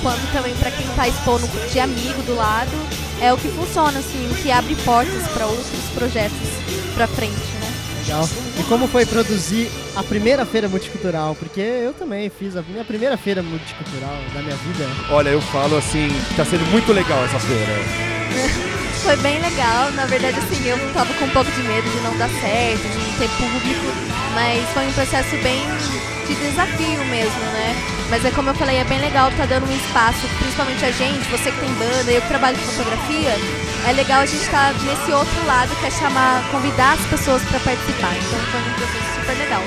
quanto 0.02 0.20
também 0.32 0.54
para 0.56 0.70
quem 0.70 0.86
tá 0.94 1.08
expondo 1.08 1.48
de 1.72 1.80
amigo 1.80 2.22
do 2.22 2.34
lado, 2.36 2.70
é 3.24 3.32
o 3.32 3.38
que 3.38 3.48
funciona, 3.48 3.98
assim, 3.98 4.30
o 4.30 4.34
que 4.34 4.52
abre 4.52 4.76
portas 4.84 5.26
para 5.28 5.46
outros 5.46 5.80
projetos 5.94 6.36
para 6.94 7.06
frente, 7.06 7.32
né? 7.32 7.72
Legal. 8.02 8.28
E 8.60 8.62
como 8.64 8.86
foi 8.86 9.06
produzir 9.06 9.70
a 9.96 10.02
primeira 10.02 10.44
feira 10.44 10.68
multicultural? 10.68 11.34
Porque 11.34 11.60
eu 11.60 11.94
também 11.94 12.28
fiz 12.28 12.54
a 12.54 12.60
minha 12.60 12.84
primeira 12.84 13.16
feira 13.16 13.42
multicultural 13.42 14.14
da 14.34 14.42
minha 14.42 14.56
vida. 14.56 14.86
Olha, 15.10 15.30
eu 15.30 15.40
falo 15.40 15.78
assim, 15.78 16.08
tá 16.36 16.44
sendo 16.44 16.66
muito 16.70 16.92
legal 16.92 17.24
essa 17.24 17.38
feira. 17.40 17.72
Foi 19.02 19.16
bem 19.16 19.40
legal, 19.40 19.90
na 19.92 20.04
verdade 20.06 20.38
assim, 20.38 20.66
eu 20.66 20.78
tava 20.92 21.12
com 21.14 21.24
um 21.24 21.30
pouco 21.30 21.50
de 21.50 21.62
medo 21.62 21.88
de 21.90 22.00
não 22.00 22.16
dar 22.18 22.28
certo, 22.28 22.82
de 22.82 22.98
não 22.98 23.18
ter 23.18 23.28
público, 23.36 23.84
mas 24.34 24.66
foi 24.70 24.86
um 24.86 24.92
processo 24.92 25.36
bem 25.42 25.60
de 26.26 26.34
desafio 26.34 27.04
mesmo, 27.06 27.40
né? 27.52 27.74
Mas 28.10 28.24
é 28.24 28.30
como 28.30 28.50
eu 28.50 28.54
falei, 28.54 28.76
é 28.76 28.84
bem 28.84 28.98
legal 29.00 29.30
tá 29.36 29.46
dando 29.46 29.66
um 29.68 29.76
espaço, 29.76 30.26
principalmente 30.38 30.84
a 30.84 30.90
gente, 30.90 31.28
você 31.30 31.50
que 31.50 31.58
tem 31.60 31.70
banda, 31.74 32.10
eu 32.12 32.20
que 32.20 32.28
trabalho 32.28 32.56
com 32.58 32.64
fotografia, 32.64 33.34
é 33.88 33.92
legal 33.92 34.20
a 34.22 34.26
gente 34.26 34.42
estar 34.42 34.72
nesse 34.84 35.12
outro 35.12 35.46
lado 35.46 35.74
que 35.76 35.86
é 35.86 35.90
chamar, 35.90 36.42
convidar 36.50 36.92
as 36.94 37.00
pessoas 37.06 37.42
para 37.42 37.58
participar. 37.60 38.12
Então 38.16 38.38
foi 38.50 38.60
um 38.60 38.74
processo 38.74 39.20
super 39.20 39.38
legal. 39.38 39.62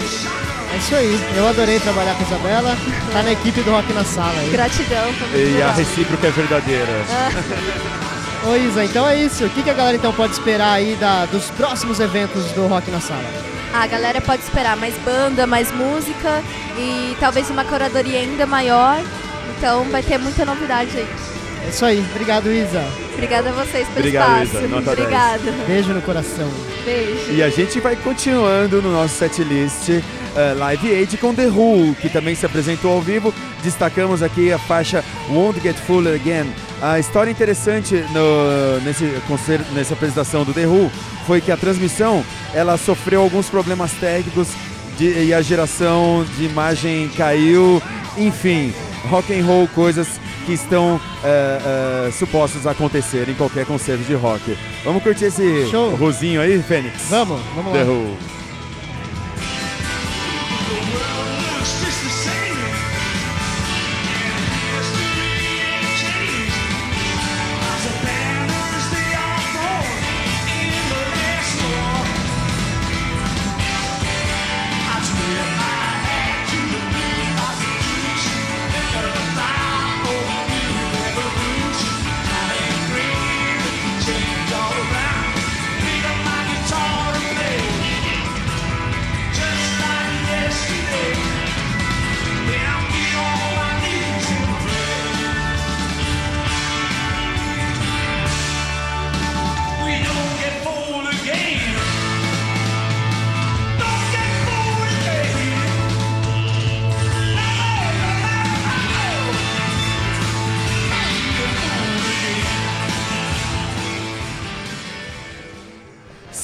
É 0.74 0.78
isso 0.78 0.96
aí. 0.96 1.20
Eu 1.36 1.48
adorei 1.48 1.80
trabalhar 1.80 2.14
com 2.16 2.24
a 2.24 2.28
Isabela. 2.28 2.78
Tá 3.12 3.24
na 3.24 3.32
equipe 3.32 3.62
do 3.62 3.72
Rock 3.72 3.92
na 3.94 4.04
Sala 4.04 4.38
aí. 4.40 4.50
Gratidão, 4.50 5.06
E 5.34 5.62
a 5.62 5.68
legal. 5.68 5.74
recíproca 5.74 6.28
é 6.28 6.32
verdadeira. 6.32 7.06
Ô 8.46 8.56
Isa, 8.56 8.84
então 8.84 9.08
é 9.08 9.16
isso. 9.18 9.46
O 9.46 9.50
que, 9.50 9.64
que 9.64 9.70
a 9.70 9.74
galera 9.74 9.98
então 9.98 10.14
pode 10.14 10.34
esperar 10.34 10.74
aí 10.74 10.96
da, 10.96 11.26
dos 11.26 11.50
próximos 11.52 12.00
eventos 12.00 12.52
do 12.52 12.68
Rock 12.68 12.90
na 12.92 13.00
Sala? 13.00 13.24
A 13.74 13.86
galera 13.86 14.22
pode 14.22 14.44
esperar 14.44 14.78
mais 14.78 14.96
banda, 15.00 15.46
mais 15.46 15.72
música 15.72 16.42
e 16.78 17.16
talvez 17.20 17.50
uma 17.50 17.66
curadoria 17.66 18.20
ainda 18.20 18.46
maior. 18.46 19.02
Então 19.58 19.84
vai 19.86 20.02
ter 20.02 20.18
muita 20.18 20.46
novidade 20.46 20.98
aí. 20.98 21.37
É 21.68 21.70
isso 21.70 21.86
aí. 21.86 22.04
Obrigado, 22.12 22.52
Isa. 22.52 22.84
Obrigada 23.14 23.50
a 23.50 23.52
vocês 23.52 23.88
pelo 23.90 24.00
Obrigado, 24.00 24.44
espaço. 24.44 24.64
Isa. 24.66 24.68
Nota 24.68 24.96
10. 24.96 25.00
Obrigada. 25.00 25.52
Beijo 25.68 25.94
no 25.94 26.02
coração. 26.02 26.50
Beijo. 26.86 27.32
E 27.34 27.44
a 27.44 27.50
gente 27.50 27.80
vai 27.80 27.96
continuando 27.96 28.82
no 28.82 28.92
nosso 28.92 29.16
setlist 29.16 29.90
eh, 29.90 30.54
Live 30.58 30.92
Aid 30.96 31.18
com 31.18 31.34
The 31.34 31.48
Who, 31.48 31.96
que 32.02 32.10
também 32.10 32.36
se 32.36 32.46
apresentou 32.46 32.92
ao 32.94 33.02
vivo. 33.02 33.34
Destacamos 33.64 34.24
aqui 34.24 34.52
a 34.52 34.58
faixa 34.58 35.04
Won't 35.30 35.60
Get 35.60 35.76
Full 35.76 36.08
Again. 36.08 36.46
A 36.82 37.00
história 37.00 37.32
interessante 37.32 37.96
no- 38.14 38.80
nesse 38.86 39.06
concerto, 39.28 39.66
nessa 39.74 39.94
apresentação 39.94 40.44
do 40.46 40.54
The 40.54 40.66
Who 40.68 40.90
foi 41.26 41.42
que 41.42 41.52
a 41.52 41.58
transmissão 41.58 42.24
ela 42.54 42.78
sofreu 42.78 43.22
alguns 43.22 43.50
problemas 43.50 43.92
técnicos 43.94 44.48
de- 44.98 45.26
e 45.26 45.34
a 45.34 45.42
geração 45.42 46.26
de 46.38 46.46
imagem 46.46 47.10
caiu. 47.18 47.82
Enfim, 48.18 48.74
rock 49.10 49.34
and 49.38 49.44
roll, 49.44 49.68
coisas 49.68 50.08
que 50.48 50.54
estão 50.54 51.00
eh, 51.26 52.08
eh, 52.08 52.12
supostas 52.14 52.66
a 52.66 52.72
acontecer 52.72 53.28
em 53.28 53.34
qualquer 53.34 53.66
concerto 53.66 54.04
de 54.06 54.14
rock. 54.14 54.58
Vamos 54.86 55.04
curtir 55.04 55.26
esse 55.26 55.68
Show. 55.70 55.94
rosinho 55.96 56.40
aí, 56.40 56.64
Fênix? 56.64 57.10
Vamos, 57.10 57.42
vamos 57.54 57.74
The 57.74 57.84
lá. 57.84 57.92
Who. 57.92 58.37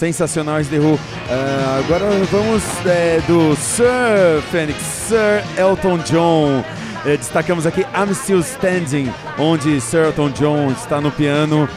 Sensacionais 0.03 0.67
The 0.67 0.79
Who. 0.79 0.99
Ah, 1.29 1.79
agora 1.79 2.03
vamos 2.29 2.61
é, 2.85 3.21
do 3.25 3.55
Sir 3.55 4.41
Phoenix, 4.51 4.77
Sir 4.81 5.41
Elton 5.57 5.97
John. 5.99 6.61
Eh, 7.05 7.15
destacamos 7.15 7.65
aqui 7.65 7.85
I'm 7.95 8.13
Still 8.13 8.41
Standing, 8.41 9.09
onde 9.39 9.79
Sir 9.79 10.07
Elton 10.07 10.29
John 10.31 10.71
está 10.71 10.99
no 10.99 11.09
piano 11.09 11.69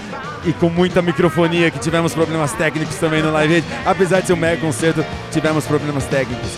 e 0.44 0.52
com 0.52 0.68
muita 0.68 1.00
microfonia, 1.02 1.70
que 1.70 1.78
tivemos 1.78 2.14
problemas 2.14 2.52
técnicos 2.52 2.96
também 2.96 3.22
no 3.22 3.30
Live 3.30 3.54
Aid. 3.54 3.66
Apesar 3.84 4.20
de 4.20 4.26
ser 4.26 4.32
um 4.32 4.36
mega 4.36 4.60
concerto, 4.60 5.04
tivemos 5.30 5.64
problemas 5.64 6.04
técnicos. 6.06 6.50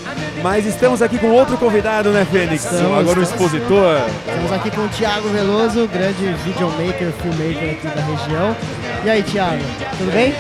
Mas 0.43 0.65
estamos 0.65 1.03
aqui 1.03 1.19
com 1.19 1.29
outro 1.29 1.59
convidado, 1.59 2.09
né, 2.11 2.27
Fênix? 2.31 2.65
Estamos, 2.65 2.99
Agora 2.99 3.21
o 3.21 3.23
estamos. 3.23 3.53
expositor. 3.53 4.01
Estamos 4.27 4.53
aqui 4.53 4.71
com 4.71 4.87
o 4.87 4.89
Thiago 4.89 5.29
Veloso, 5.29 5.87
grande 5.89 6.33
videomaker, 6.45 7.13
filmmaker 7.21 7.73
aqui 7.73 7.89
da 7.89 8.03
região. 8.03 8.57
E 9.05 9.11
aí, 9.11 9.23
Thiago, 9.23 9.63
tudo 9.99 10.13
bem? 10.13 10.33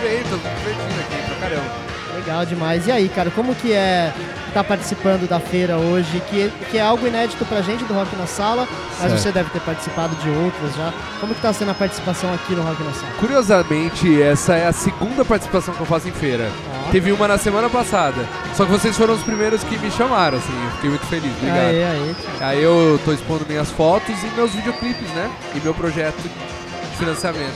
Bem, 0.00 0.22
tô 0.24 0.36
divertindo 0.36 1.00
aqui 1.00 1.26
pra 1.26 1.36
caramba. 1.48 1.90
Legal 2.16 2.44
demais. 2.46 2.86
E 2.86 2.92
aí, 2.92 3.08
cara, 3.08 3.30
como 3.30 3.54
que 3.54 3.72
é 3.72 4.12
estar 4.48 4.64
participando 4.64 5.28
da 5.28 5.38
feira 5.38 5.76
hoje, 5.76 6.20
que, 6.28 6.50
que 6.70 6.76
é 6.76 6.80
algo 6.82 7.06
inédito 7.06 7.44
pra 7.46 7.62
gente 7.62 7.84
do 7.84 7.94
Rock 7.94 8.14
na 8.16 8.26
Sala, 8.26 8.66
mas 8.98 8.98
Certo. 9.10 9.18
você 9.22 9.32
deve 9.32 9.50
ter 9.50 9.60
participado 9.60 10.14
de 10.16 10.28
outras 10.28 10.74
já. 10.74 10.92
Como 11.20 11.34
que 11.34 11.40
tá 11.40 11.52
sendo 11.52 11.70
a 11.70 11.74
participação 11.74 12.32
aqui 12.34 12.52
no 12.54 12.62
Rock 12.62 12.82
na 12.82 12.92
Sala? 12.92 13.12
Curiosamente, 13.20 14.20
essa 14.20 14.54
é 14.54 14.66
a 14.66 14.72
segunda 14.72 15.24
participação 15.24 15.72
que 15.72 15.80
eu 15.80 15.86
faço 15.86 16.08
em 16.08 16.12
feira. 16.12 16.50
Ó. 16.88 16.90
Teve 16.90 17.12
uma 17.12 17.28
na 17.28 17.38
semana 17.38 17.70
passada. 17.70 18.26
Só 18.54 18.64
que 18.64 18.72
vocês 18.72 18.96
foram 18.96 19.14
os 19.14 19.22
primeiros 19.22 19.62
que 19.62 19.78
me 19.78 19.90
chamaram, 19.90 20.38
assim. 20.38 20.64
Eu 20.64 20.70
fiquei 20.72 20.90
muito 20.90 21.06
feliz. 21.06 21.32
Obrigado. 21.36 21.58
Aê, 21.60 21.84
aê, 21.84 22.14
Thiago. 22.14 22.38
Aí 22.44 22.62
eu 22.62 23.00
tô 23.04 23.12
expondo 23.12 23.46
minhas 23.48 23.70
fotos 23.70 24.16
e 24.24 24.26
meus 24.34 24.50
videoclipes, 24.52 25.08
né? 25.10 25.30
E 25.54 25.60
meu 25.60 25.72
projeto 25.72 26.20
de 26.20 26.96
financiamento. 26.98 27.54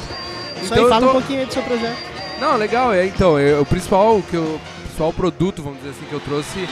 Então 0.63 0.77
aí, 0.79 0.83
eu 0.85 0.89
fala 0.89 1.01
tô- 1.03 1.09
um 1.09 1.13
pouquinho 1.15 1.41
aí 1.41 1.47
do 1.47 1.53
seu 1.53 1.63
projeto. 1.65 2.14
Não, 2.41 2.57
legal, 2.57 2.93
é 2.93 3.07
então, 3.07 3.39
eu- 3.39 3.63
o 3.63 3.67
principal 3.67 4.21
que 4.29 4.35
eu, 4.37 4.43
o 4.43 4.61
principal 4.83 5.13
produto, 5.13 5.63
vamos 5.63 5.79
dizer 5.79 5.91
assim, 5.91 6.05
que 6.09 6.13
eu 6.13 6.21
trouxe 6.21 6.69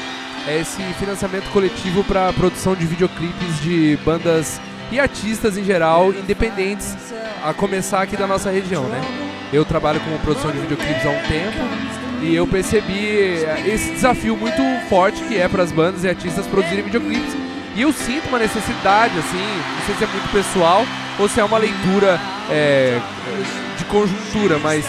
é 0.46 0.60
esse 0.60 0.82
financiamento 0.98 1.48
coletivo 1.52 2.02
para 2.04 2.32
produção 2.32 2.74
de 2.74 2.84
videoclipes 2.84 3.60
de 3.62 3.96
bandas 4.04 4.60
e 4.90 4.98
artistas 4.98 5.56
em 5.56 5.64
geral, 5.64 6.10
independentes, 6.10 6.94
a 7.44 7.52
começar 7.54 8.02
aqui 8.02 8.16
da 8.16 8.26
nossa 8.26 8.50
região, 8.50 8.82
né? 8.84 9.00
Eu 9.52 9.64
trabalho 9.64 10.00
com 10.00 10.16
produção 10.18 10.50
de 10.50 10.58
videoclipes 10.58 11.06
há 11.06 11.10
um 11.10 11.22
tempo 11.28 11.58
e 12.22 12.34
eu 12.34 12.46
percebi 12.46 13.06
eh, 13.44 13.62
esse 13.66 13.92
desafio 13.92 14.36
muito 14.36 14.62
forte 14.88 15.22
que 15.24 15.36
é 15.38 15.48
para 15.48 15.62
as 15.62 15.70
bandas 15.72 16.02
e 16.04 16.08
artistas 16.08 16.46
produzirem 16.46 16.82
videoclipes. 16.84 17.34
E 17.76 17.82
eu 17.82 17.92
sinto 17.92 18.28
uma 18.28 18.38
necessidade, 18.38 19.16
assim, 19.18 19.38
não 19.78 19.86
sei 19.86 19.94
se 19.94 20.04
é 20.04 20.06
muito 20.06 20.30
pessoal 20.32 20.84
ou 21.18 21.28
se 21.28 21.40
é 21.40 21.44
uma 21.44 21.58
leitura 21.58 22.20
eh, 22.50 22.98
de 23.78 23.84
conjuntura, 23.86 24.58
mas 24.58 24.84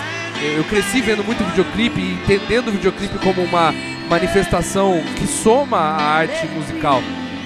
eu 0.55 0.63
cresci 0.65 1.01
vendo 1.01 1.23
muito 1.23 1.43
videoclipe 1.43 1.99
e 1.99 2.13
entendendo 2.13 2.69
o 2.69 2.71
videoclipe 2.71 3.17
como 3.19 3.41
uma 3.41 3.73
manifestação 4.09 5.01
que 5.15 5.27
soma 5.27 5.77
a 5.77 6.01
arte 6.01 6.45
musical. 6.47 7.01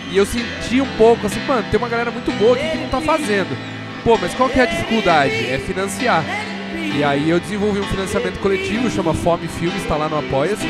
E 0.10 0.18
eu 0.18 0.26
senti 0.26 0.82
um 0.82 0.98
pouco 0.98 1.28
assim, 1.28 1.40
mano, 1.46 1.66
tem 1.70 1.78
uma 1.78 1.90
galera 1.90 2.12
muito 2.12 2.32
boa 2.38 2.56
aqui 2.56 2.70
que 2.70 2.78
não 2.78 2.90
tá 2.90 3.02
fazendo. 3.02 3.58
Pô, 4.04 4.18
mas 4.18 4.34
qual 4.34 4.50
que 4.50 4.60
é 4.60 4.64
a 4.64 4.66
dificuldade? 4.66 5.34
É 5.34 5.60
financiar. 5.60 6.24
E 6.96 7.04
aí 7.04 7.30
eu 7.30 7.40
desenvolvi 7.40 7.80
um 7.80 7.88
financiamento 7.88 8.40
coletivo, 8.40 8.90
chama 8.90 9.14
Fome 9.14 9.48
Filmes, 9.48 9.86
tá 9.86 9.96
lá 9.96 10.08
no 10.08 10.18
Apoia-se. 10.18 10.68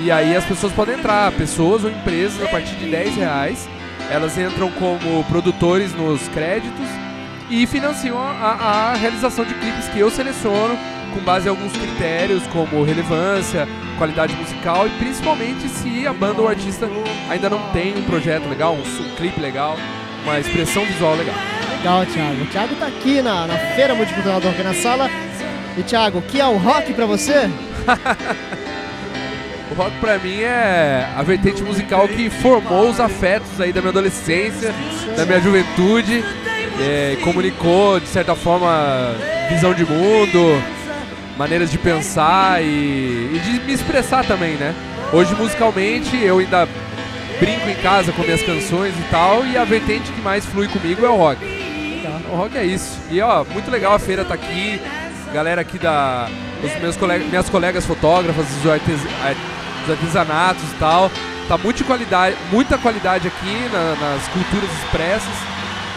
E 0.00 0.10
aí 0.10 0.34
as 0.34 0.44
pessoas 0.44 0.72
podem 0.72 0.94
entrar, 0.96 1.30
pessoas 1.32 1.84
ou 1.84 1.90
empresas, 1.90 2.42
a 2.42 2.48
partir 2.48 2.74
de 2.76 2.90
10 2.90 3.16
reais. 3.16 3.68
Elas 4.10 4.36
entram 4.38 4.70
como 4.72 5.24
produtores 5.24 5.92
nos 5.92 6.26
créditos 6.28 6.86
e 7.50 7.66
financiam 7.66 8.18
a, 8.18 8.92
a 8.92 8.94
realização 8.94 9.44
de 9.44 9.54
clipes 9.54 9.88
que 9.88 9.98
eu 9.98 10.10
seleciono 10.10 10.76
com 11.12 11.20
base 11.20 11.46
em 11.46 11.50
alguns 11.50 11.72
critérios 11.72 12.42
como 12.48 12.82
relevância, 12.84 13.68
qualidade 13.98 14.34
musical 14.36 14.86
e 14.86 14.90
principalmente 14.90 15.68
se 15.68 16.06
a 16.06 16.12
banda 16.12 16.40
ou 16.42 16.48
artista 16.48 16.88
ainda 17.30 17.48
não 17.50 17.60
tem 17.70 17.96
um 17.96 18.02
projeto 18.02 18.48
legal, 18.48 18.74
um, 18.74 18.84
su- 18.84 19.04
clipe 19.16 19.40
legal, 19.40 19.76
uma 20.24 20.38
expressão 20.40 20.84
visual 20.84 21.14
legal. 21.16 21.34
Legal, 21.78 22.06
Thiago. 22.06 22.42
O 22.42 22.46
Thiago 22.46 22.74
tá 22.76 22.86
aqui 22.86 23.20
na, 23.22 23.46
na 23.46 23.56
Feira 23.74 23.94
Multicultural 23.94 24.40
do 24.40 24.46
Rock 24.48 24.62
na 24.62 24.74
Sala. 24.74 25.10
E, 25.76 25.82
Thiago, 25.82 26.18
o 26.18 26.22
que 26.22 26.40
é 26.40 26.46
o 26.46 26.56
rock 26.56 26.92
pra 26.92 27.06
você? 27.06 27.48
O 29.70 29.74
rock 29.74 29.96
pra 30.00 30.18
mim 30.18 30.40
é 30.42 31.08
a 31.16 31.22
vertente 31.22 31.62
musical 31.62 32.06
que 32.06 32.28
formou 32.28 32.90
os 32.90 33.00
afetos 33.00 33.58
aí 33.58 33.72
da 33.72 33.80
minha 33.80 33.90
adolescência, 33.90 34.70
da 35.16 35.24
minha 35.24 35.40
juventude, 35.40 36.22
é, 36.78 37.16
comunicou 37.24 37.98
de 37.98 38.06
certa 38.08 38.34
forma 38.34 38.68
visão 39.48 39.72
de 39.72 39.82
mundo, 39.86 40.62
maneiras 41.42 41.70
de 41.72 41.78
pensar 41.78 42.62
e, 42.62 42.66
e 43.34 43.40
de 43.44 43.60
me 43.66 43.72
expressar 43.72 44.24
também, 44.24 44.54
né? 44.54 44.72
Hoje 45.12 45.34
musicalmente 45.34 46.16
eu 46.16 46.38
ainda 46.38 46.68
brinco 47.40 47.68
em 47.68 47.74
casa 47.82 48.12
com 48.12 48.22
minhas 48.22 48.40
canções 48.42 48.94
e 48.96 49.02
tal, 49.10 49.44
e 49.44 49.56
a 49.58 49.64
vertente 49.64 50.12
que 50.12 50.20
mais 50.20 50.46
flui 50.46 50.68
comigo 50.68 51.04
é 51.04 51.08
o 51.08 51.16
rock. 51.16 51.40
O 52.32 52.36
rock 52.36 52.56
é 52.56 52.64
isso. 52.64 52.98
E 53.10 53.20
ó, 53.20 53.44
muito 53.44 53.70
legal 53.72 53.92
a 53.94 53.98
feira 53.98 54.24
tá 54.24 54.34
aqui, 54.34 54.80
galera 55.34 55.60
aqui 55.60 55.78
da. 55.78 56.28
Os 56.62 56.80
meus 56.80 56.96
colegas, 56.96 57.26
minhas 57.28 57.48
colegas 57.50 57.84
fotógrafas, 57.84 58.46
os, 58.58 58.70
artes, 58.70 59.00
ar- 59.24 59.34
os 59.84 59.90
artesanatos 59.90 60.62
e 60.62 60.74
tal. 60.78 61.10
Tá 61.48 61.58
muito 61.58 61.84
qualidade, 61.84 62.36
muita 62.52 62.78
qualidade 62.78 63.26
aqui 63.26 63.68
na- 63.72 63.96
nas 63.96 64.28
culturas 64.28 64.70
expressas. 64.78 65.34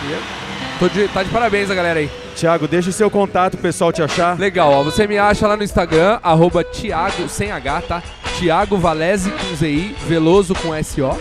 E 0.10 0.80
tô 0.80 0.90
de, 0.90 1.08
tá 1.10 1.22
de 1.22 1.30
parabéns 1.30 1.70
a 1.70 1.76
galera 1.76 2.00
aí. 2.00 2.10
Thiago, 2.36 2.68
deixa 2.68 2.90
o 2.90 2.94
seu 2.94 3.10
contato, 3.10 3.54
o 3.54 3.58
pessoal 3.58 3.94
te 3.94 4.04
achar. 4.04 4.38
Legal, 4.38 4.72
ó. 4.72 4.84
Você 4.84 5.08
me 5.08 5.18
acha 5.18 5.48
lá 5.48 5.56
no 5.56 5.64
Instagram, 5.64 6.20
arroba 6.22 6.64
Thiago, 6.64 7.30
sem 7.30 7.52
H, 7.52 7.82
tá? 7.84 8.04
Thiago 8.38 8.78
Valese 8.78 9.32
com 9.32 9.56
ZI, 9.56 9.96
Veloso 10.06 10.54
com 10.56 10.72
SO. 10.84 11.18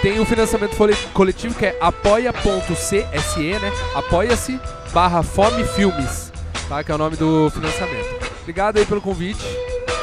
Tem 0.00 0.20
o 0.20 0.24
financiamento 0.24 0.76
coletivo 1.12 1.54
que 1.54 1.66
é 1.66 1.76
apoia.cse, 1.80 3.58
né? 3.58 3.72
Apoia-se 3.94 4.60
barra 4.92 5.22
Fome 5.22 5.64
Filmes, 5.64 6.32
tá? 6.68 6.84
Que 6.84 6.92
é 6.92 6.94
o 6.94 6.98
nome 6.98 7.16
do 7.16 7.50
financiamento. 7.50 8.26
Obrigado 8.42 8.78
aí 8.78 8.86
pelo 8.86 9.00
convite. 9.00 9.44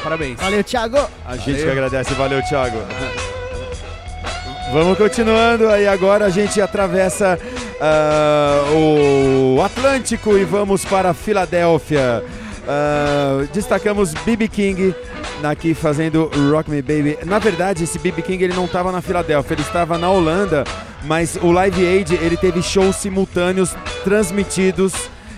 Parabéns. 0.04 0.38
Valeu, 0.42 0.62
Thiago. 0.62 0.98
A 1.26 1.38
gente 1.38 1.52
Valeu. 1.52 1.66
que 1.66 1.72
agradece, 1.72 2.14
valeu, 2.16 2.44
Thiago. 2.44 2.78
Vamos 4.74 4.98
continuando, 4.98 5.70
aí 5.70 5.88
agora 5.88 6.26
a 6.26 6.30
gente 6.30 6.60
atravessa 6.60 7.40
ah, 7.86 8.64
o 8.74 9.62
Atlântico 9.62 10.38
e 10.38 10.46
vamos 10.46 10.86
para 10.86 11.14
Filadélfia. 11.14 12.24
Ah, 12.66 13.46
destacamos 13.54 14.14
BB 14.26 14.48
King 14.48 14.96
aqui 15.44 15.74
fazendo 15.74 16.32
Rock 16.50 16.72
Me 16.72 16.82
Baby. 16.82 17.18
Na 17.26 17.40
verdade, 17.40 17.84
esse 17.84 18.00
BB 18.00 18.22
King 18.22 18.42
ele 18.46 18.54
não 18.54 18.64
estava 18.66 18.90
na 18.90 19.02
Filadélfia, 19.02 19.56
ele 19.56 19.62
estava 19.62 19.98
na 19.98 20.10
Holanda, 20.10 20.64
mas 21.04 21.38
o 21.42 21.52
Live 21.52 21.86
Aid 21.86 22.16
ele 22.16 22.38
teve 22.38 22.62
shows 22.62 22.96
simultâneos 22.96 23.76
transmitidos. 24.06 24.94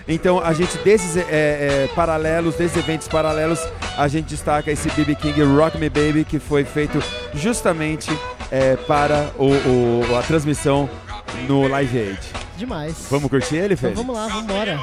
Então 0.07 0.39
a 0.39 0.53
gente 0.53 0.77
desses 0.83 1.17
é, 1.17 1.23
é, 1.31 1.89
paralelos, 1.95 2.53
desses 2.53 2.77
eventos 2.77 3.07
paralelos, 3.07 3.59
a 3.97 4.07
gente 4.07 4.27
destaca 4.27 4.71
esse 4.71 4.87
BB 4.91 5.15
King 5.15 5.41
Rock 5.41 5.79
Me 5.79 5.89
Baby 5.89 6.23
que 6.23 6.37
foi 6.37 6.63
feito 6.63 7.01
justamente 7.33 8.11
é, 8.51 8.75
para 8.87 9.31
o, 9.39 9.45
o- 9.47 10.15
a 10.15 10.21
transmissão 10.21 10.87
no 11.47 11.67
Live 11.67 11.97
Aid. 11.97 12.19
Demais. 12.57 13.07
Vamos 13.09 13.29
curtir 13.29 13.55
ele, 13.57 13.73
Então 13.73 13.89
Fê? 13.89 13.95
vamos 13.95 14.15
lá, 14.15 14.27
vamos 14.27 14.43
embora. 14.43 14.79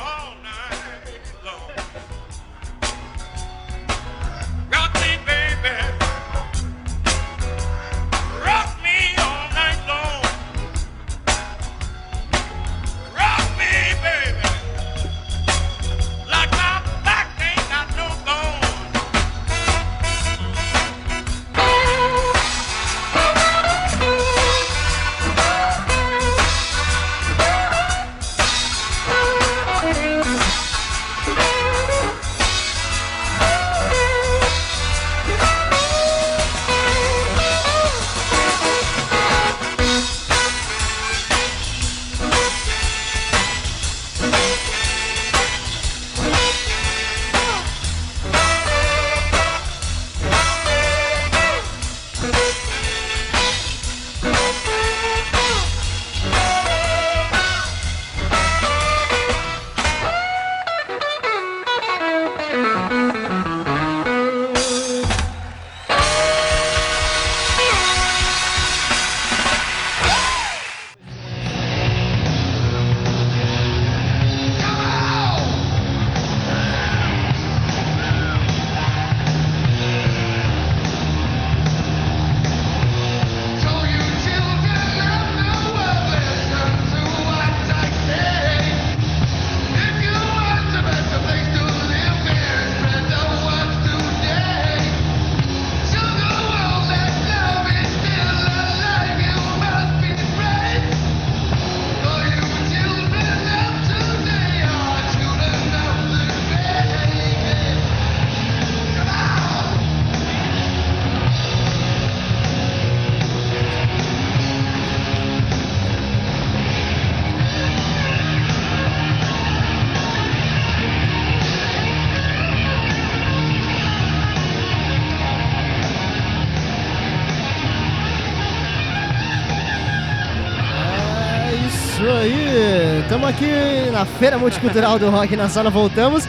Na 133.93 134.05
Feira 134.05 134.39
Multicultural 134.39 134.99
do 134.99 135.11
Rock 135.11 135.37
na 135.37 135.49
Sala, 135.49 135.71
voltamos. 135.71 136.27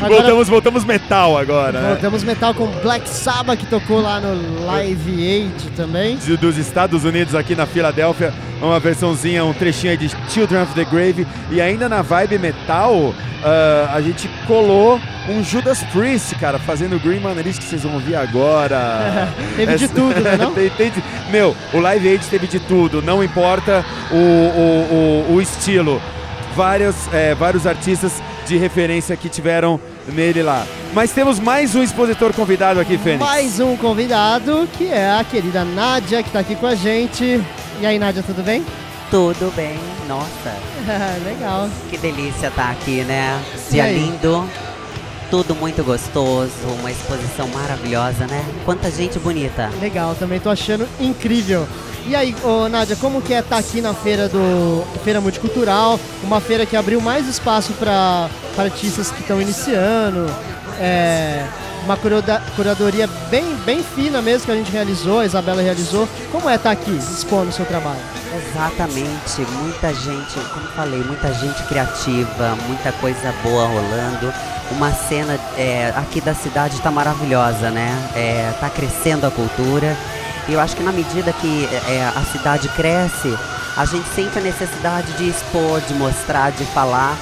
Agora 0.00 0.20
Voltamos, 0.20 0.48
voltamos 0.48 0.84
metal 0.84 1.36
agora, 1.38 1.80
né? 1.80 1.88
voltamos 1.90 2.22
metal 2.24 2.54
com 2.54 2.66
Black 2.82 3.08
Sabbath, 3.08 3.58
que 3.58 3.66
tocou 3.66 4.00
lá 4.00 4.20
no 4.20 4.64
Live 4.66 5.10
Aid 5.12 5.70
também. 5.76 6.16
De- 6.16 6.36
dos 6.36 6.56
Estados 6.58 7.04
Unidos 7.04 7.34
aqui 7.34 7.54
na 7.54 7.66
Filadélfia, 7.66 8.32
uma 8.60 8.78
versãozinha, 8.80 9.44
um 9.44 9.52
trechinho 9.52 9.92
aí 9.92 9.96
de 9.96 10.08
Children 10.28 10.62
of 10.62 10.74
the 10.74 10.84
Grave. 10.84 11.26
E 11.50 11.60
ainda 11.60 11.88
na 11.88 12.02
vibe 12.02 12.38
metal, 12.38 13.14
ah, 13.44 13.90
a 13.94 14.00
gente 14.00 14.28
colou 14.46 15.00
um 15.28 15.42
Judas 15.42 15.82
Priest, 15.92 16.34
cara, 16.36 16.58
fazendo 16.58 17.00
Green 17.00 17.20
Mannerism 17.20 17.58
que 17.60 17.66
vocês 17.66 17.82
vão 17.82 17.94
ouvir 17.94 18.14
agora. 18.14 19.28
Teve 19.56 19.76
de 19.76 19.84
Essa- 19.84 19.94
tudo, 19.94 20.20
né, 20.20 20.36
não? 20.36 20.52
tem, 20.54 20.70
tem 20.70 20.90
de- 20.90 21.02
Meu, 21.30 21.56
o 21.72 21.80
Live 21.80 22.08
Aid 22.08 22.26
teve 22.26 22.46
de 22.46 22.60
tudo, 22.60 23.02
não 23.02 23.24
importa 23.24 23.84
o, 24.10 24.14
o, 24.16 25.26
o, 25.30 25.34
o 25.34 25.40
estilo. 25.42 26.00
Vários, 26.56 26.96
é, 27.12 27.34
vários 27.34 27.66
artistas 27.66 28.12
de 28.46 28.56
referência 28.56 29.14
que 29.14 29.28
tiveram 29.28 29.78
nele 30.08 30.42
lá. 30.42 30.66
Mas 30.94 31.12
temos 31.12 31.38
mais 31.38 31.74
um 31.74 31.82
expositor 31.82 32.32
convidado 32.32 32.80
aqui, 32.80 32.96
Fênix. 32.96 33.20
Mais 33.20 33.60
um 33.60 33.76
convidado, 33.76 34.66
que 34.72 34.86
é 34.88 35.10
a 35.10 35.22
querida 35.22 35.64
Nádia, 35.64 36.22
que 36.22 36.30
tá 36.30 36.38
aqui 36.38 36.54
com 36.56 36.66
a 36.66 36.74
gente. 36.74 37.44
E 37.78 37.84
aí, 37.86 37.98
Nádia, 37.98 38.22
tudo 38.22 38.42
bem? 38.42 38.64
Tudo 39.10 39.54
bem, 39.54 39.78
nossa, 40.08 40.56
Legal. 41.24 41.68
que 41.90 41.98
delícia 41.98 42.48
estar 42.48 42.70
aqui, 42.70 43.02
né? 43.02 43.38
E 43.68 43.72
Dia 43.72 43.92
lindo, 43.92 44.48
tudo 45.30 45.54
muito 45.54 45.82
gostoso, 45.82 46.52
uma 46.80 46.90
exposição 46.90 47.48
maravilhosa, 47.48 48.26
né? 48.26 48.44
Quanta 48.64 48.90
gente 48.90 49.18
bonita. 49.18 49.70
Legal, 49.80 50.14
também 50.14 50.40
tô 50.40 50.50
achando 50.50 50.86
incrível. 51.00 51.66
E 52.06 52.14
aí, 52.14 52.36
ô, 52.44 52.68
Nádia, 52.68 52.94
como 52.96 53.20
que 53.20 53.34
é 53.34 53.40
estar 53.40 53.58
aqui 53.58 53.80
na 53.80 53.92
feira 53.92 54.28
do 54.28 54.84
Feira 55.02 55.20
Multicultural, 55.20 55.98
uma 56.22 56.40
feira 56.40 56.64
que 56.64 56.76
abriu 56.76 57.00
mais 57.00 57.26
espaço 57.26 57.72
para 57.72 58.30
artistas 58.56 59.10
que 59.10 59.20
estão 59.20 59.42
iniciando, 59.42 60.32
é, 60.78 61.44
uma 61.84 61.96
curadoria 62.54 63.08
bem, 63.28 63.44
bem 63.64 63.82
fina 63.82 64.22
mesmo 64.22 64.46
que 64.46 64.52
a 64.52 64.56
gente 64.56 64.70
realizou, 64.70 65.20
a 65.20 65.26
Isabela 65.26 65.62
realizou. 65.62 66.08
Como 66.30 66.48
é 66.48 66.54
estar 66.54 66.70
aqui 66.70 66.96
expondo 66.96 67.48
o 67.48 67.52
seu 67.52 67.64
trabalho? 67.64 68.00
Exatamente, 68.36 69.40
muita 69.60 69.92
gente, 69.94 70.34
como 70.52 70.66
falei, 70.76 71.00
muita 71.00 71.32
gente 71.34 71.62
criativa, 71.64 72.56
muita 72.68 72.92
coisa 72.92 73.34
boa 73.42 73.66
rolando. 73.66 74.32
Uma 74.70 74.92
cena 74.92 75.38
é, 75.56 75.92
aqui 75.96 76.20
da 76.20 76.34
cidade 76.34 76.74
está 76.74 76.90
maravilhosa, 76.90 77.70
né? 77.70 77.92
Está 78.54 78.68
crescendo 78.68 79.26
a 79.26 79.30
cultura. 79.30 79.96
E 80.48 80.52
eu 80.52 80.60
acho 80.60 80.76
que 80.76 80.82
na 80.82 80.92
medida 80.92 81.32
que 81.32 81.68
é, 81.88 82.04
a 82.14 82.22
cidade 82.32 82.68
cresce, 82.70 83.36
a 83.76 83.84
gente 83.84 84.08
sente 84.14 84.38
a 84.38 84.40
necessidade 84.40 85.12
de 85.14 85.28
expor, 85.28 85.80
de 85.82 85.94
mostrar, 85.94 86.50
de 86.50 86.64
falar. 86.66 87.16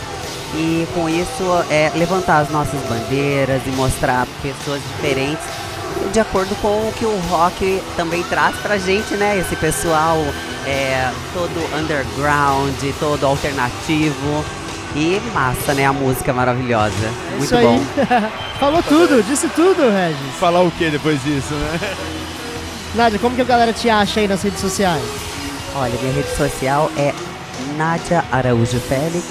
E 0.55 0.87
com 0.95 1.09
isso 1.09 1.45
é, 1.71 1.91
levantar 1.97 2.39
as 2.39 2.51
nossas 2.51 2.81
bandeiras 2.83 3.63
e 3.67 3.71
mostrar 3.71 4.27
pessoas 4.43 4.81
diferentes 4.83 5.45
de 6.13 6.21
acordo 6.21 6.55
com 6.61 6.69
o 6.69 6.93
que 6.93 7.05
o 7.05 7.17
rock 7.29 7.83
também 7.97 8.23
traz 8.25 8.55
pra 8.57 8.79
gente, 8.79 9.15
né? 9.15 9.39
Esse 9.39 9.57
pessoal 9.57 10.19
é, 10.67 11.11
todo 11.33 11.77
underground, 11.77 12.75
todo 12.99 13.27
alternativo. 13.27 14.45
E 14.97 15.21
massa, 15.35 15.75
né? 15.75 15.85
A 15.87 15.93
música 15.93 16.33
maravilhosa. 16.33 16.95
É 17.05 17.31
Muito 17.31 17.45
isso 17.45 17.57
aí. 17.57 17.65
bom. 17.67 17.81
Falou 18.61 18.83
tudo, 18.83 19.23
disse 19.25 19.49
tudo, 19.49 19.91
Regis. 19.91 20.35
Falar 20.39 20.61
o 20.63 20.71
que 20.71 20.89
depois 20.89 21.23
disso, 21.25 21.53
né? 21.55 21.81
Nádia, 22.95 23.19
como 23.19 23.35
que 23.35 23.43
a 23.43 23.45
galera 23.45 23.73
te 23.73 23.91
acha 23.91 24.21
aí 24.21 24.29
nas 24.29 24.43
redes 24.43 24.61
sociais? 24.61 25.03
Olha, 25.75 25.93
minha 26.01 26.13
rede 26.15 26.29
social 26.37 26.91
é 26.97 27.13
Nádia 27.77 28.25
Araújo 28.31 28.79
Félix 28.79 29.25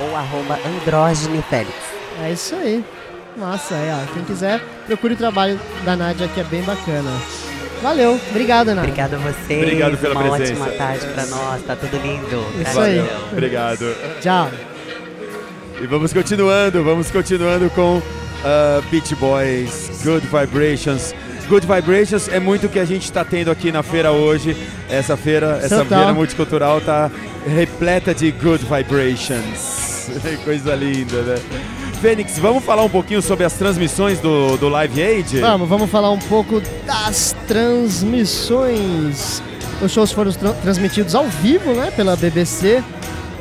ou 0.00 0.16
arroba 0.16 0.56
Andrógene 0.64 1.42
Félix. 1.50 1.74
É 2.22 2.30
isso 2.30 2.54
aí. 2.54 2.84
Massa, 3.36 3.74
é, 3.74 3.92
ó. 4.00 4.12
Quem 4.14 4.22
quiser, 4.22 4.60
procure 4.86 5.14
o 5.14 5.16
trabalho 5.16 5.58
da 5.84 5.96
Nádia, 5.96 6.28
que 6.28 6.40
é 6.40 6.44
bem 6.44 6.62
bacana. 6.62 7.10
Valeu, 7.82 8.20
obrigado, 8.30 8.68
Nádia. 8.68 8.82
Obrigada 8.82 9.16
a 9.16 9.18
vocês. 9.18 9.62
Obrigado 9.62 9.96
pela 9.98 10.14
Uma 10.14 10.36
presença. 10.36 10.62
ótima 10.62 10.76
tarde 10.76 11.06
pra 11.06 11.26
nós. 11.26 11.62
Tá 11.62 11.74
tudo 11.74 11.96
lindo. 11.96 12.44
Isso 12.60 12.78
aí. 12.78 12.96
Gratidão. 12.98 13.28
Obrigado. 13.32 13.96
Tchau. 14.20 14.50
E 15.80 15.86
vamos 15.86 16.12
continuando, 16.12 16.84
vamos 16.84 17.10
continuando 17.10 17.70
com 17.70 18.02
ah, 18.44 18.82
Beach 18.90 19.14
Boys, 19.14 20.02
Good 20.04 20.26
Vibrations. 20.26 21.14
Good 21.48 21.66
Vibrations 21.66 22.28
é 22.28 22.38
muito 22.38 22.66
o 22.66 22.68
que 22.68 22.78
a 22.78 22.84
gente 22.84 23.04
está 23.04 23.24
tendo 23.24 23.50
aqui 23.50 23.72
na 23.72 23.82
feira 23.82 24.12
hoje. 24.12 24.54
Essa 24.88 25.16
feira, 25.16 25.58
essa 25.62 25.78
Total. 25.78 25.98
feira 25.98 26.12
multicultural 26.14 26.78
está 26.78 27.10
repleta 27.46 28.14
de 28.14 28.30
Good 28.30 28.64
Vibrations. 28.64 30.10
Coisa 30.44 30.74
linda, 30.74 31.22
né? 31.22 31.36
Fênix, 32.00 32.38
vamos 32.38 32.62
falar 32.64 32.82
um 32.82 32.88
pouquinho 32.88 33.20
sobre 33.22 33.44
as 33.44 33.52
transmissões 33.54 34.18
do, 34.20 34.56
do 34.56 34.68
Live 34.68 35.02
Aid? 35.02 35.38
Vamos, 35.40 35.68
vamos 35.68 35.90
falar 35.90 36.10
um 36.10 36.18
pouco 36.18 36.62
das 36.86 37.34
transmissões. 37.46 39.42
Os 39.82 39.90
shows 39.92 40.12
foram 40.12 40.30
tra- 40.32 40.52
transmitidos 40.54 41.14
ao 41.14 41.26
vivo, 41.26 41.72
né, 41.74 41.90
pela 41.94 42.16
BBC. 42.16 42.82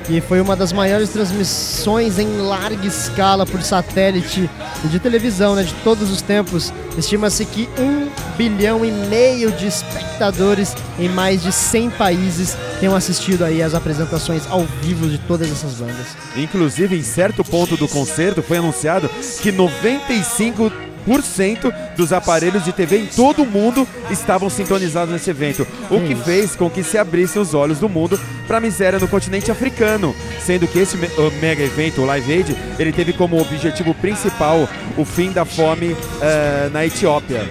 E 0.09 0.19
foi 0.21 0.41
uma 0.41 0.55
das 0.55 0.73
maiores 0.73 1.09
transmissões 1.09 2.17
em 2.17 2.37
larga 2.37 2.87
escala 2.87 3.45
por 3.45 3.61
satélite 3.61 4.49
de 4.85 4.99
televisão, 4.99 5.53
né, 5.53 5.61
de 5.61 5.73
todos 5.83 6.09
os 6.09 6.19
tempos. 6.19 6.73
Estima-se 6.97 7.45
que 7.45 7.69
um 7.77 8.09
bilhão 8.35 8.83
e 8.83 8.91
meio 8.91 9.51
de 9.51 9.67
espectadores 9.67 10.75
em 10.97 11.07
mais 11.07 11.43
de 11.43 11.51
100 11.51 11.91
países 11.91 12.57
tenham 12.79 12.95
assistido 12.95 13.43
aí 13.45 13.61
as 13.61 13.75
apresentações 13.75 14.47
ao 14.49 14.65
vivo 14.81 15.07
de 15.07 15.19
todas 15.19 15.51
essas 15.51 15.75
bandas. 15.75 16.07
Inclusive, 16.35 16.97
em 16.97 17.03
certo 17.03 17.43
ponto 17.43 17.77
do 17.77 17.87
concerto, 17.87 18.41
foi 18.41 18.57
anunciado 18.57 19.09
que 19.41 19.51
95% 19.51 20.88
dos 21.97 22.13
aparelhos 22.13 22.63
de 22.63 22.71
TV 22.71 22.99
em 22.99 23.05
todo 23.07 23.43
o 23.43 23.45
mundo 23.45 23.87
estavam 24.09 24.49
sintonizados 24.49 25.11
nesse 25.13 25.29
evento, 25.29 25.65
o 25.89 25.99
Que 25.99 26.13
isso. 26.13 26.23
fez 26.23 26.55
com 26.55 26.69
que 26.69 26.83
se 26.83 26.97
abrissem 26.97 27.41
os 27.41 27.53
olhos 27.53 27.79
do 27.79 27.89
mundo 27.89 28.19
para 28.47 28.57
a 28.57 28.61
miséria 28.61 28.99
no 28.99 29.07
continente 29.07 29.51
africano, 29.51 30.15
sendo 30.39 30.67
que 30.67 30.79
esse 30.79 30.97
me- 30.97 31.09
mega 31.41 31.63
evento, 31.63 32.01
o 32.01 32.05
Live 32.05 32.31
Aid, 32.33 32.57
ele 32.77 32.91
teve 32.91 33.13
como 33.13 33.39
objetivo 33.39 33.93
principal 33.95 34.67
o 34.97 35.05
fim 35.05 35.31
da 35.31 35.45
fome 35.45 35.95
eh, 36.21 36.69
na 36.71 36.85
Etiópia. 36.85 37.41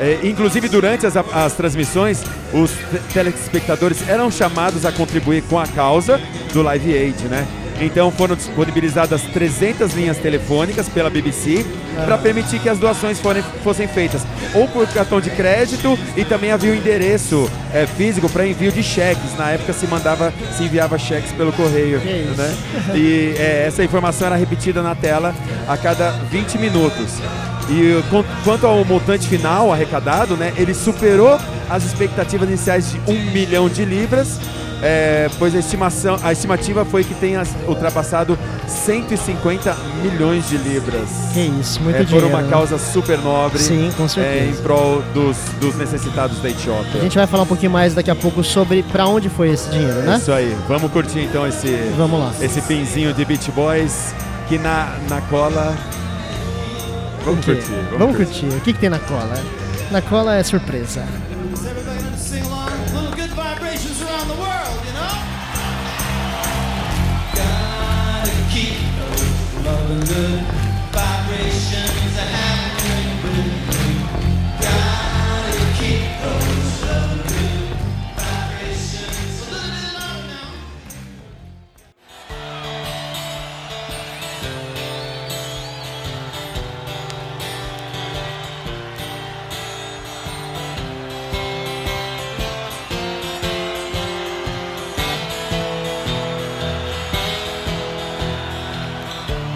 É, 0.00 0.18
inclusive, 0.24 0.68
durante 0.68 1.06
as, 1.06 1.14
as 1.16 1.52
transmissões, 1.52 2.22
os 2.52 2.70
te- 2.70 3.12
telespectadores 3.12 4.08
eram 4.08 4.30
chamados 4.30 4.84
a 4.84 4.90
contribuir 4.90 5.42
com 5.42 5.58
a 5.60 5.66
causa 5.66 6.20
do 6.52 6.62
Live 6.62 6.92
Aid, 6.96 7.24
né? 7.28 7.46
Então 7.80 8.10
foram 8.12 8.36
disponibilizadas 8.36 9.22
300 9.22 9.92
linhas 9.94 10.16
telefônicas 10.18 10.88
pela 10.88 11.10
BBC 11.10 11.66
para 12.04 12.16
permitir 12.16 12.58
que 12.60 12.68
as 12.68 12.78
doações 12.78 13.18
forem- 13.18 13.42
fossem 13.64 13.88
feitas 13.88 14.22
ou 14.54 14.68
por 14.68 14.86
cartão 14.88 15.20
de 15.20 15.30
crédito 15.30 15.98
e 16.16 16.24
também 16.24 16.52
havia 16.52 16.70
um 16.72 16.74
endereço 16.76 17.50
é, 17.74 17.86
físico 17.86 18.28
para 18.28 18.46
envio 18.46 18.70
de 18.70 18.82
cheques. 18.82 19.36
Na 19.36 19.50
época 19.50 19.72
se 19.72 19.86
mandava, 19.86 20.32
se 20.56 20.62
enviava 20.64 20.96
cheques 20.98 21.32
pelo 21.32 21.52
correio, 21.52 21.98
né? 22.36 22.54
E 22.94 23.34
é, 23.38 23.64
essa 23.66 23.82
informação 23.82 24.26
era 24.28 24.36
repetida 24.36 24.82
na 24.82 24.94
tela 24.94 25.34
a 25.66 25.76
cada 25.76 26.10
20 26.30 26.58
minutos. 26.58 27.14
E 27.68 28.02
quan- 28.10 28.24
quanto 28.44 28.66
ao 28.66 28.84
montante 28.84 29.26
final 29.26 29.72
arrecadado, 29.72 30.36
né, 30.36 30.52
ele 30.56 30.74
superou 30.74 31.38
as 31.70 31.84
expectativas 31.84 32.48
iniciais 32.48 32.90
de 32.90 33.00
um 33.10 33.30
milhão 33.32 33.68
de 33.68 33.84
libras, 33.84 34.38
é, 34.82 35.30
pois 35.38 35.54
a, 35.54 35.58
estimação, 35.60 36.18
a 36.22 36.32
estimativa 36.32 36.84
foi 36.84 37.04
que 37.04 37.14
tenha 37.14 37.42
ultrapassado 37.68 38.36
150 38.66 39.74
milhões 40.02 40.48
de 40.48 40.56
libras. 40.56 41.08
Que 41.32 41.40
isso, 41.40 41.80
muito 41.80 41.96
é, 41.96 41.98
por 42.00 42.06
dinheiro. 42.06 42.28
uma 42.28 42.42
né? 42.42 42.50
causa 42.50 42.76
super 42.78 43.18
nobre 43.18 43.58
Sim, 43.58 43.90
com 43.96 44.02
é, 44.02 44.06
em 44.06 44.08
certeza. 44.08 44.62
prol 44.62 45.02
dos, 45.14 45.36
dos 45.60 45.76
necessitados 45.76 46.38
da 46.40 46.48
A 46.48 46.50
Etiópia. 46.50 47.00
gente 47.00 47.16
vai 47.16 47.26
falar 47.26 47.44
um 47.44 47.46
pouquinho 47.46 47.70
mais 47.70 47.94
daqui 47.94 48.10
a 48.10 48.14
pouco 48.16 48.42
sobre 48.42 48.82
pra 48.82 49.06
onde 49.06 49.28
foi 49.28 49.50
esse 49.50 49.70
dinheiro, 49.70 50.00
né? 50.00 50.16
Isso 50.16 50.32
aí, 50.32 50.56
vamos 50.68 50.90
curtir 50.90 51.20
então 51.20 51.46
esse, 51.46 51.68
Vamos 51.96 52.18
lá. 52.18 52.32
esse 52.40 52.60
pinzinho 52.62 53.14
de 53.14 53.24
Beach 53.24 53.50
Boys 53.52 54.12
que 54.48 54.58
na, 54.58 54.96
na 55.08 55.20
cola. 55.22 55.76
Vamos 57.24 57.44
curtir, 57.44 57.70
vamos, 57.70 57.98
Vamos 57.98 58.16
curtir. 58.16 58.40
curtir. 58.40 58.56
O 58.56 58.60
que, 58.60 58.72
que 58.72 58.78
tem 58.80 58.90
na 58.90 58.98
cola? 58.98 59.34
Na 59.92 60.02
cola 60.02 60.36
é 60.36 60.42
surpresa. 60.42 61.04
good. 70.00 70.61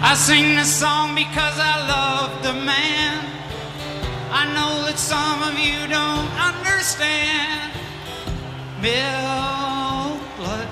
I 0.09 0.13
sing 0.13 0.55
this 0.55 0.73
song 0.73 1.15
because 1.15 1.59
I 1.59 1.75
love 1.85 2.41
the 2.41 2.53
man. 2.53 3.25
I 4.31 4.45
know 4.55 4.85
that 4.87 4.97
some 4.97 5.43
of 5.43 5.59
you 5.59 5.83
don't 5.91 6.31
understand. 6.39 7.75
Milk 8.79 10.23
blood 10.39 10.69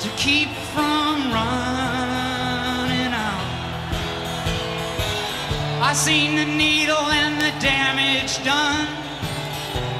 to 0.00 0.08
keep 0.16 0.48
from 0.72 1.28
running 1.28 3.12
out. 3.12 3.44
I 5.84 5.92
seen 5.92 6.36
the 6.36 6.46
needle 6.46 7.04
and 7.20 7.36
the 7.36 7.52
damage 7.60 8.42
done. 8.48 8.88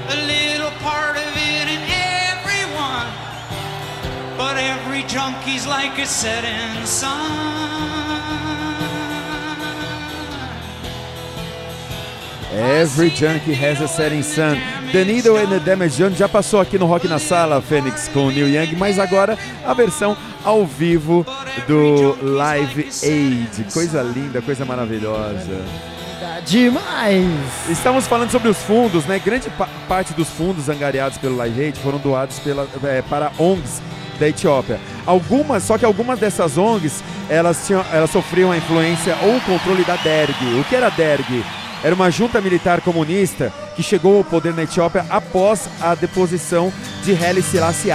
A 0.09 0.19
little 0.25 0.73
part 0.81 1.19
of 1.19 1.33
it 1.37 1.67
in 1.69 1.83
everyone. 2.33 3.13
But 4.39 4.57
every 4.57 5.03
junkie's 5.03 5.67
like 5.67 5.99
a 5.99 6.07
setting 6.07 6.87
sun. 6.87 7.60
Every 12.53 13.11
Junkie 13.11 13.53
Has 13.55 13.81
a 13.81 13.87
Setting 13.87 14.23
Sun. 14.23 14.59
The 14.93 15.05
Needle 15.05 15.37
and 15.39 15.49
the 15.51 15.61
Damage 15.61 15.97
Done 16.03 16.17
já 16.17 16.29
passou 16.29 16.61
aqui 16.61 16.79
no 16.79 16.87
Rock 16.87 17.07
na 17.07 17.19
Sala, 17.21 17.63
Fênix, 17.63 18.09
com 18.09 18.27
o 18.27 18.31
Neil 18.31 18.49
Young, 18.49 18.75
mas 18.77 18.99
agora 18.99 19.39
a 19.65 19.73
versão 19.73 20.17
ao 20.45 20.67
vivo 20.67 21.25
do 21.69 22.17
Live 22.21 22.89
Aid. 23.05 23.67
Coisa 23.73 24.03
linda, 24.03 24.43
coisa 24.43 24.65
maravilhosa. 24.65 25.65
Demais! 26.45 27.25
Estamos 27.69 28.07
falando 28.09 28.31
sobre 28.31 28.49
os 28.49 28.57
fundos, 28.59 29.05
né? 29.05 29.21
Grande 29.25 29.49
pa- 29.51 29.69
parte 29.89 30.13
dos 30.13 30.29
fundos 30.29 30.69
angariados 30.69 31.19
pelo 31.19 31.37
Live 31.37 31.61
Aid 31.67 31.79
foram 31.79 31.99
doados 31.99 32.39
pela, 32.41 32.67
eh, 32.85 33.03
para 33.09 33.31
ONGs 33.39 33.81
da 34.19 34.29
Etiópia. 34.29 34.81
Algumas, 35.07 35.63
só 35.63 35.79
que 35.79 35.85
algumas 35.85 36.19
dessas 36.19 36.59
ONGs, 36.59 37.03
elas, 37.29 37.65
tinham, 37.67 37.85
elas 37.93 38.11
sofriam 38.11 38.51
a 38.51 38.57
influência 38.57 39.17
ou 39.23 39.37
o 39.37 39.41
controle 39.43 39.85
da 39.85 39.97
DERG. 39.97 40.35
O 40.61 40.65
que 40.65 40.75
era 40.75 40.91
DERG? 40.91 41.45
Era 41.83 41.95
uma 41.95 42.11
junta 42.11 42.41
militar 42.41 42.81
comunista 42.81 43.53
que 43.75 43.83
chegou 43.83 44.19
ao 44.19 44.25
poder 44.25 44.55
na 44.55 44.65
Etiópia 44.65 45.07
após 45.09 45.69
a 45.81 45.95
deposição 45.95 46.73
de 47.03 47.13
Haile 47.13 47.43
Selassie 47.43 47.91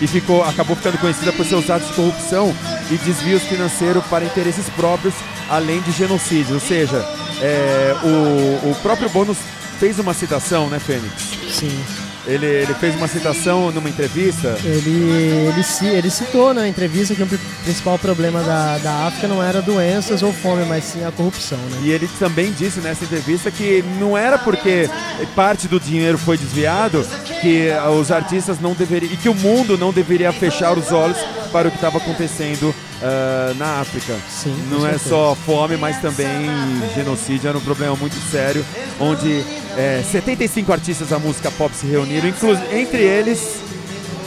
e 0.00 0.06
ficou, 0.08 0.42
acabou 0.42 0.74
ficando 0.74 0.98
conhecida 0.98 1.32
por 1.32 1.46
seus 1.46 1.70
atos 1.70 1.88
de 1.88 1.94
corrupção 1.94 2.52
e 2.90 2.96
desvios 2.96 3.42
financeiros 3.44 4.04
para 4.06 4.24
interesses 4.24 4.68
próprios, 4.70 5.14
além 5.48 5.80
de 5.82 5.92
genocídio. 5.92 6.54
Ou 6.54 6.60
seja, 6.60 6.98
é, 7.40 7.94
o, 8.02 8.70
o 8.70 8.74
próprio 8.82 9.08
Bônus 9.10 9.38
fez 9.78 10.00
uma 10.00 10.12
citação, 10.12 10.68
né, 10.68 10.80
Fênix? 10.80 11.12
Sim. 11.48 12.01
Ele, 12.26 12.46
ele 12.46 12.72
fez 12.74 12.94
uma 12.94 13.08
citação 13.08 13.72
numa 13.72 13.88
entrevista. 13.88 14.56
Ele, 14.64 14.90
ele, 15.80 15.88
ele 15.96 16.10
citou 16.10 16.54
na 16.54 16.68
entrevista 16.68 17.14
que 17.14 17.22
o 17.22 17.26
pri- 17.26 17.38
principal 17.64 17.98
problema 17.98 18.40
da, 18.42 18.78
da 18.78 19.06
África 19.08 19.26
não 19.26 19.42
era 19.42 19.60
doenças 19.60 20.22
ou 20.22 20.32
fome, 20.32 20.64
mas 20.64 20.84
sim 20.84 21.04
a 21.04 21.10
corrupção, 21.10 21.58
né? 21.58 21.78
E 21.82 21.90
ele 21.90 22.08
também 22.20 22.52
disse 22.52 22.78
nessa 22.80 23.04
entrevista 23.04 23.50
que 23.50 23.82
não 23.98 24.16
era 24.16 24.38
porque 24.38 24.88
parte 25.34 25.66
do 25.66 25.80
dinheiro 25.80 26.16
foi 26.16 26.38
desviado 26.38 27.04
que 27.40 27.68
os 27.98 28.12
artistas 28.12 28.60
não 28.60 28.72
deveriam. 28.72 29.12
e 29.12 29.16
que 29.16 29.28
o 29.28 29.34
mundo 29.34 29.76
não 29.76 29.92
deveria 29.92 30.32
fechar 30.32 30.78
os 30.78 30.92
olhos 30.92 31.18
para 31.50 31.66
o 31.66 31.70
que 31.72 31.76
estava 31.76 31.98
acontecendo 31.98 32.72
ah, 33.02 33.52
na 33.58 33.80
África. 33.80 34.14
Sim, 34.28 34.54
Não 34.70 34.86
é 34.86 34.96
só 34.98 35.36
fome, 35.46 35.76
mas 35.76 35.98
também 36.00 36.26
genocídio. 36.94 37.48
Era 37.48 37.58
um 37.58 37.62
problema 37.62 37.96
muito 37.96 38.16
sério, 38.30 38.64
onde 39.00 39.42
eh, 39.76 40.02
75 40.10 40.72
artistas 40.72 41.08
da 41.08 41.18
música 41.18 41.50
pop 41.50 41.74
se 41.74 41.86
reuniram, 41.86 42.28
entre 42.72 43.02
eles. 43.02 43.60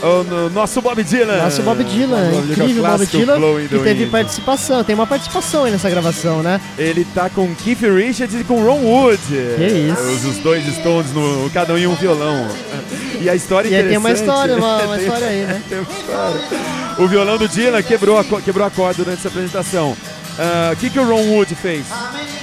O 0.02 0.22
no- 0.24 0.50
nosso 0.50 0.82
Bob 0.82 1.02
Dylan. 1.02 1.38
Nosso 1.42 1.62
Bob 1.62 1.82
Dylan, 1.82 2.30
Nosso 2.30 2.52
incrível 2.52 2.82
Bob 2.84 3.06
Dylan, 3.06 3.40
que 3.66 3.78
teve 3.78 4.00
Wind. 4.04 4.10
participação, 4.10 4.84
tem 4.84 4.94
uma 4.94 5.06
participação 5.06 5.64
aí 5.64 5.72
nessa 5.72 5.88
gravação, 5.88 6.42
né? 6.42 6.60
Ele 6.76 7.02
tá 7.14 7.30
com 7.30 7.52
Keith 7.54 7.80
Richards 7.80 8.38
e 8.38 8.44
com 8.44 8.62
Ron 8.62 8.82
Wood. 8.82 9.18
Que 9.26 9.90
isso. 9.90 10.02
Os, 10.02 10.24
os 10.26 10.36
dois 10.42 10.66
Stones, 10.76 11.12
no, 11.14 11.48
cada 11.50 11.72
um 11.72 11.78
em 11.78 11.86
um 11.86 11.94
violão. 11.94 12.46
E 13.20 13.28
a 13.30 13.34
história 13.34 13.68
E 13.68 13.74
aí 13.74 13.88
tem 13.88 13.96
uma 13.98 14.10
interessante- 14.10 14.28
história, 14.30 14.56
uma, 14.56 14.82
uma 14.84 14.98
história 14.98 15.26
aí, 15.26 15.42
né? 15.46 15.62
tem 15.68 15.78
uma 15.78 15.88
história. 15.90 16.40
O 16.98 17.06
violão 17.06 17.36
do 17.38 17.48
Dylan 17.48 17.82
quebrou 17.82 18.18
a, 18.18 18.24
quebrou 18.24 18.66
a 18.66 18.70
corda 18.70 19.02
durante 19.04 19.18
essa 19.20 19.28
apresentação. 19.28 19.96
Ah, 20.38 20.70
O 20.72 20.76
que, 20.76 20.90
que 20.90 20.98
o 20.98 21.04
Ron 21.06 21.22
Wood 21.34 21.54
fez? 21.54 21.84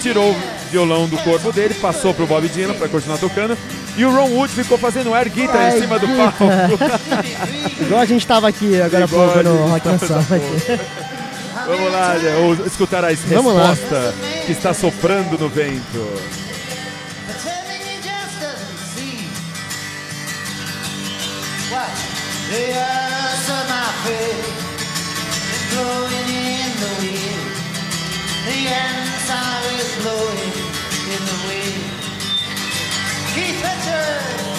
Tirou 0.01 0.31
o 0.31 0.35
violão 0.71 1.07
do 1.07 1.17
corpo 1.19 1.51
dele, 1.51 1.73
passou 1.75 2.13
pro 2.13 2.25
Bob 2.25 2.47
Dylan 2.49 2.73
para 2.73 2.87
continuar 2.87 3.17
tocando. 3.17 3.57
E 3.95 4.03
o 4.03 4.11
Ron 4.11 4.29
Wood 4.29 4.51
ficou 4.53 4.77
fazendo 4.77 5.13
air 5.13 5.29
guitar 5.29 5.55
Air 5.55 5.77
em 5.77 5.81
cima 5.81 5.99
do 5.99 6.07
guitar. 6.07 6.33
palco. 6.33 6.53
Igual 7.81 8.01
a 8.01 8.05
gente 8.05 8.25
tava 8.25 8.47
aqui 8.47 8.81
agora 8.81 9.05
há 9.05 9.07
pouco 9.07 9.43
no 9.43 9.67
Rock 9.67 9.87
aqui. 9.89 10.79
Vamos 11.67 11.91
lá, 11.91 12.13
né, 12.15 12.35
ou 12.37 12.65
escutar 12.65 13.05
a 13.05 13.13
Vamos 13.27 13.53
lá. 13.55 13.69
resposta 13.69 14.13
que 14.45 14.51
está 14.51 14.73
soprando 14.73 15.37
no 15.39 15.47
vento. 15.47 16.42
The 22.53 22.69
earth 22.69 23.49
of 23.49 23.65
my 23.67 23.89
blowing 25.73 26.29
in 26.29 26.69
the 26.83 26.91
wind. 27.01 27.45
The 28.47 28.59
answer 28.85 29.49
is 29.79 29.89
blowing 30.03 30.53
in 31.13 31.21
the 31.29 31.37
wind. 31.47 31.83
Keith 33.33 33.59
Richards. 33.65 34.52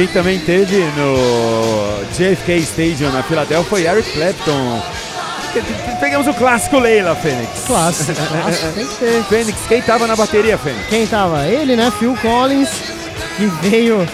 Quem 0.00 0.08
também 0.08 0.38
teve 0.38 0.78
no 0.96 2.04
JFK 2.14 2.56
Stadium 2.60 3.12
na 3.12 3.22
Filadélfia 3.22 3.68
foi 3.68 3.86
Eric 3.86 4.10
Clapton. 4.12 4.82
Pegamos 6.00 6.26
o 6.26 6.32
clássico 6.32 6.78
Leila, 6.78 7.14
Fênix. 7.14 7.64
Clássico, 7.66 8.12
clássico, 8.16 8.72
tem 8.72 8.86
que 8.86 8.94
ter. 8.94 9.22
Fênix, 9.24 9.58
quem 9.68 9.82
tava 9.82 10.06
na 10.06 10.16
bateria, 10.16 10.56
Fênix? 10.56 10.86
Quem 10.88 11.06
tava? 11.06 11.46
Ele, 11.46 11.76
né? 11.76 11.92
Phil 11.98 12.16
Collins, 12.22 12.70
que 13.36 13.44
veio 13.68 14.08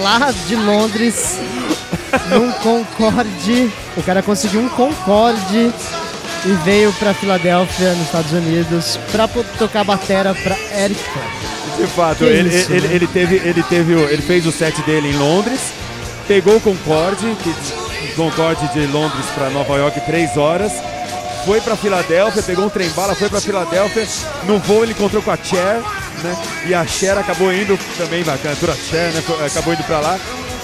lá 0.00 0.32
de 0.46 0.56
Londres 0.56 1.38
num 2.32 2.50
Concorde. 2.52 3.70
O 3.94 4.02
cara 4.02 4.22
conseguiu 4.22 4.62
um 4.62 4.70
Concorde 4.70 5.70
e 6.44 6.52
veio 6.64 6.92
pra 6.94 7.14
Filadélfia, 7.14 7.92
nos 7.94 8.06
Estados 8.06 8.32
Unidos, 8.32 8.98
pra 9.10 9.26
po- 9.26 9.44
tocar 9.58 9.84
batera 9.84 10.34
pra 10.34 10.56
Eric 10.78 11.00
Clapton. 11.12 11.56
De 11.82 11.86
fato, 11.88 12.24
ele, 12.24 12.48
isso, 12.48 12.72
ele, 12.72 12.88
né? 12.88 12.94
ele 12.94 13.06
teve, 13.06 13.36
ele 13.36 13.62
teve, 13.62 13.92
ele 13.92 14.22
fez 14.22 14.46
o 14.46 14.52
set 14.52 14.80
dele 14.82 15.10
em 15.10 15.16
Londres, 15.16 15.60
pegou 16.26 16.56
o 16.56 16.60
Concorde, 16.60 17.36
que, 17.42 17.54
Concorde 18.14 18.66
de 18.72 18.86
Londres 18.86 19.26
para 19.34 19.50
Nova 19.50 19.76
York 19.76 20.00
três 20.06 20.36
horas, 20.36 20.72
foi 21.44 21.60
para 21.60 21.76
Filadélfia, 21.76 22.42
pegou 22.42 22.64
um 22.64 22.68
trem 22.70 22.88
bala, 22.90 23.14
foi 23.14 23.28
para 23.28 23.40
Filadélfia. 23.40 24.06
No 24.44 24.58
voo 24.58 24.82
ele 24.82 24.92
encontrou 24.92 25.22
com 25.22 25.30
a 25.30 25.36
Cher, 25.36 25.80
né? 26.22 26.36
E 26.66 26.74
a 26.74 26.84
Cher 26.86 27.16
acabou 27.18 27.52
indo 27.52 27.78
também, 27.98 28.22
a 28.22 28.36
cantora 28.38 28.74
Cher, 28.74 29.12
né? 29.12 29.22
Acabou 29.46 29.74
indo 29.74 29.84
para 29.84 30.00
lá. 30.00 30.18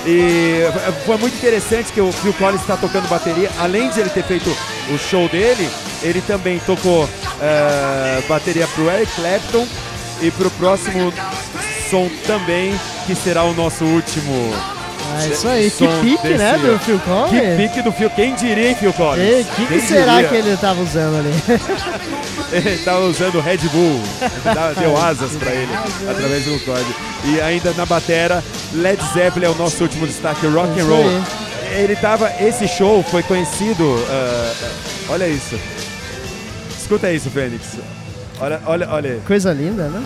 E 0.05 0.63
foi 1.07 1.17
muito 1.17 1.37
interessante 1.37 1.93
que 1.93 2.01
o 2.01 2.11
Phil 2.11 2.33
Collins 2.35 2.61
está 2.61 2.77
tocando 2.77 3.09
bateria. 3.09 3.51
Além 3.59 3.89
de 3.91 4.01
ele 4.01 4.11
ter 4.11 4.25
feito 4.25 4.51
o 4.93 4.99
show 4.99 5.29
dele, 5.29 5.69
ele 6.03 6.21
também 6.23 6.59
tocou 6.61 7.09
eh, 7.41 8.23
bateria 8.29 8.67
pro 8.69 8.91
Eric 8.91 9.13
Clapton 9.15 9.67
e 10.21 10.31
pro 10.33 10.51
próximo 10.53 11.13
som 11.89 12.11
também, 12.27 12.75
que 13.07 13.15
será 13.15 13.45
o 13.45 13.55
nosso 13.55 13.85
último. 13.85 14.82
É 15.21 15.27
isso 15.29 15.49
aí, 15.49 15.71
que 15.71 15.87
pique, 16.01 16.29
né, 16.35 16.59
do 16.59 16.79
Phil 16.79 16.99
Collins? 17.01 17.31
Que 17.31 17.57
pique 17.69 17.83
do 17.83 17.93
Phil, 17.93 18.11
quem 18.11 18.35
diria, 18.35 18.69
hein, 18.71 18.75
Phil 18.75 18.93
Collins? 18.93 19.41
E 19.41 19.45
que, 19.45 19.67
que 19.67 19.81
será 19.81 20.15
diria? 20.23 20.29
que 20.29 20.35
ele 20.37 20.57
tava 20.57 20.81
usando 20.83 21.17
ali? 21.19 21.33
Ele 22.53 22.77
tava 22.85 23.07
usando 23.07 23.41
Red 23.41 23.57
Bull, 23.73 23.99
deu 24.79 24.95
asas 24.99 25.33
pra 25.39 25.51
ele 25.53 25.73
através 26.07 26.45
do 26.45 26.51
Concorde. 26.59 26.95
E 27.25 27.41
ainda 27.41 27.73
na 27.73 27.87
batera, 27.87 28.45
Led 28.75 29.03
Zeppelin 29.15 29.47
é 29.47 29.49
o 29.49 29.55
nosso 29.55 29.83
último 29.83 30.07
destaque, 30.07 30.47
rock 30.49 30.69
and 30.73 30.77
Isso 30.77 30.87
roll. 30.87 31.03
aí. 31.09 31.81
ele 31.83 31.97
tava. 31.97 32.31
Esse 32.39 32.69
show 32.69 33.03
foi 33.05 33.23
conhecido. 33.23 33.83
ah, 34.11 34.53
olha 35.09 35.27
isso. 35.29 35.59
Escuta 36.79 37.11
isso, 37.11 37.31
Fênix. 37.31 37.79
Olha, 38.39 38.61
olha, 38.67 38.87
olha. 38.91 39.19
Coisa 39.27 39.51
linda, 39.51 39.85
né? 39.85 40.05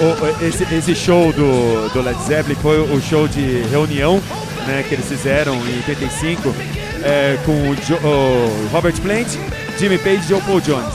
O- 0.00 0.44
esse, 0.44 0.62
esse 0.74 0.94
show 0.94 1.32
do, 1.32 1.88
do 1.92 2.00
Led 2.02 2.20
Zeppelin 2.22 2.56
foi 2.62 2.78
o 2.80 3.00
show 3.00 3.26
de 3.26 3.62
reunião 3.70 4.20
né, 4.66 4.84
que 4.88 4.94
eles 4.94 5.06
fizeram 5.06 5.54
em 5.56 5.76
85 5.78 6.54
é, 7.02 7.36
com 7.44 7.52
o, 7.70 7.74
Jo- 7.76 7.98
o 8.04 8.68
Robert 8.72 8.94
Plant, 9.00 9.28
Jimmy 9.78 9.98
Page 9.98 10.20
e 10.24 10.28
Joe 10.28 10.40
Paul 10.42 10.60
Jones. 10.60 10.94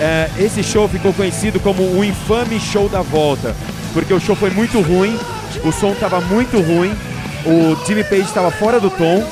É, 0.00 0.28
esse 0.38 0.62
show 0.62 0.88
ficou 0.88 1.12
conhecido 1.12 1.60
como 1.60 1.82
o 1.82 2.04
infame 2.04 2.58
show 2.58 2.88
da 2.88 3.02
volta, 3.02 3.54
porque 3.92 4.12
o 4.14 4.18
show 4.20 4.34
foi 4.34 4.50
muito 4.50 4.80
ruim, 4.80 5.16
o 5.64 5.70
som 5.70 5.92
estava 5.92 6.20
muito 6.20 6.58
ruim, 6.60 6.92
o 7.44 7.76
Jimmy 7.86 8.02
Page 8.04 8.22
estava 8.22 8.50
fora 8.50 8.80
do 8.80 8.88
tom, 8.90 9.22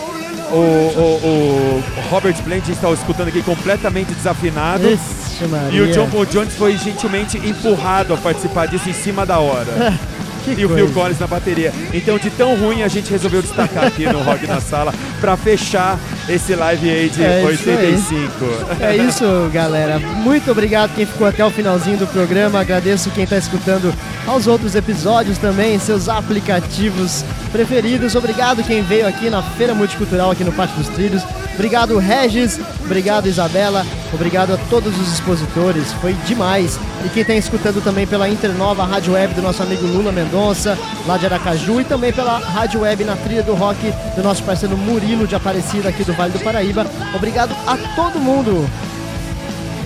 o, 0.50 0.56
o- 0.56 1.82
o 1.96 2.00
Robert 2.10 2.34
Plant 2.42 2.68
estava 2.68 2.94
escutando 2.94 3.28
aqui 3.28 3.42
completamente 3.42 4.12
desafinado. 4.12 4.88
Ixi. 4.88 5.44
E 5.72 5.80
o 5.80 5.90
John 5.92 6.08
Paul 6.10 6.26
Jones 6.26 6.54
foi 6.54 6.76
gentilmente 6.76 7.36
empurrado 7.38 8.12
a 8.14 8.16
participar 8.16 8.66
disso 8.66 8.88
em 8.88 8.92
cima 8.92 9.24
da 9.26 9.38
hora. 9.38 9.94
Que 10.44 10.52
e 10.52 10.64
o 10.64 10.68
coisa. 10.68 10.84
Phil 10.86 10.94
Collins 10.94 11.18
na 11.18 11.26
bateria. 11.26 11.74
Então, 11.92 12.16
de 12.16 12.30
tão 12.30 12.54
ruim, 12.56 12.82
a 12.82 12.88
gente 12.88 13.10
resolveu 13.10 13.42
destacar 13.42 13.84
aqui 13.84 14.06
no 14.06 14.22
Rock 14.22 14.46
na 14.46 14.60
Sala 14.62 14.94
pra 15.20 15.36
fechar 15.36 15.98
esse 16.28 16.54
Live 16.54 16.90
Aid 16.90 17.22
É 17.22 17.52
isso 17.52 17.70
aí. 17.70 17.76
85. 17.76 18.32
É 18.80 18.96
isso, 18.96 19.24
galera. 19.52 19.98
Muito 19.98 20.50
obrigado 20.50 20.94
quem 20.94 21.06
ficou 21.06 21.26
até 21.26 21.44
o 21.44 21.50
finalzinho 21.50 21.96
do 21.96 22.06
programa. 22.06 22.60
Agradeço 22.60 23.10
quem 23.10 23.24
está 23.24 23.36
escutando 23.36 23.92
aos 24.26 24.46
outros 24.46 24.74
episódios 24.74 25.38
também, 25.38 25.78
seus 25.78 26.08
aplicativos 26.08 27.24
preferidos. 27.50 28.14
Obrigado 28.14 28.62
quem 28.62 28.82
veio 28.82 29.06
aqui 29.06 29.30
na 29.30 29.42
Feira 29.42 29.74
Multicultural 29.74 30.30
aqui 30.30 30.44
no 30.44 30.52
Pátio 30.52 30.76
dos 30.76 30.88
Trilhos. 30.88 31.22
Obrigado, 31.54 31.98
Regis. 31.98 32.60
Obrigado, 32.84 33.26
Isabela. 33.26 33.84
Obrigado 34.12 34.54
a 34.54 34.56
todos 34.70 34.98
os 34.98 35.12
expositores. 35.12 35.92
Foi 35.94 36.14
demais. 36.26 36.78
E 37.04 37.08
quem 37.10 37.22
está 37.22 37.34
escutando 37.34 37.82
também 37.82 38.06
pela 38.06 38.28
Internova 38.28 38.84
Rádio 38.84 39.12
Web 39.12 39.34
do 39.34 39.42
nosso 39.42 39.62
amigo 39.62 39.86
Lula 39.86 40.10
Mendonça, 40.10 40.78
lá 41.06 41.16
de 41.16 41.26
Aracaju, 41.26 41.80
e 41.80 41.84
também 41.84 42.12
pela 42.12 42.38
Rádio 42.38 42.80
Web 42.80 43.04
na 43.04 43.16
trilha 43.16 43.42
do 43.42 43.54
rock 43.54 43.92
do 44.16 44.22
nosso 44.22 44.42
parceiro 44.42 44.76
Murilo 44.76 45.26
de 45.26 45.34
Aparecida 45.34 45.88
aqui 45.88 46.04
do 46.04 46.12
Vale 46.14 46.32
do 46.32 46.40
Paraíba. 46.40 46.86
Obrigado 47.14 47.54
a 47.66 47.76
todo 47.94 48.18
mundo. 48.18 48.68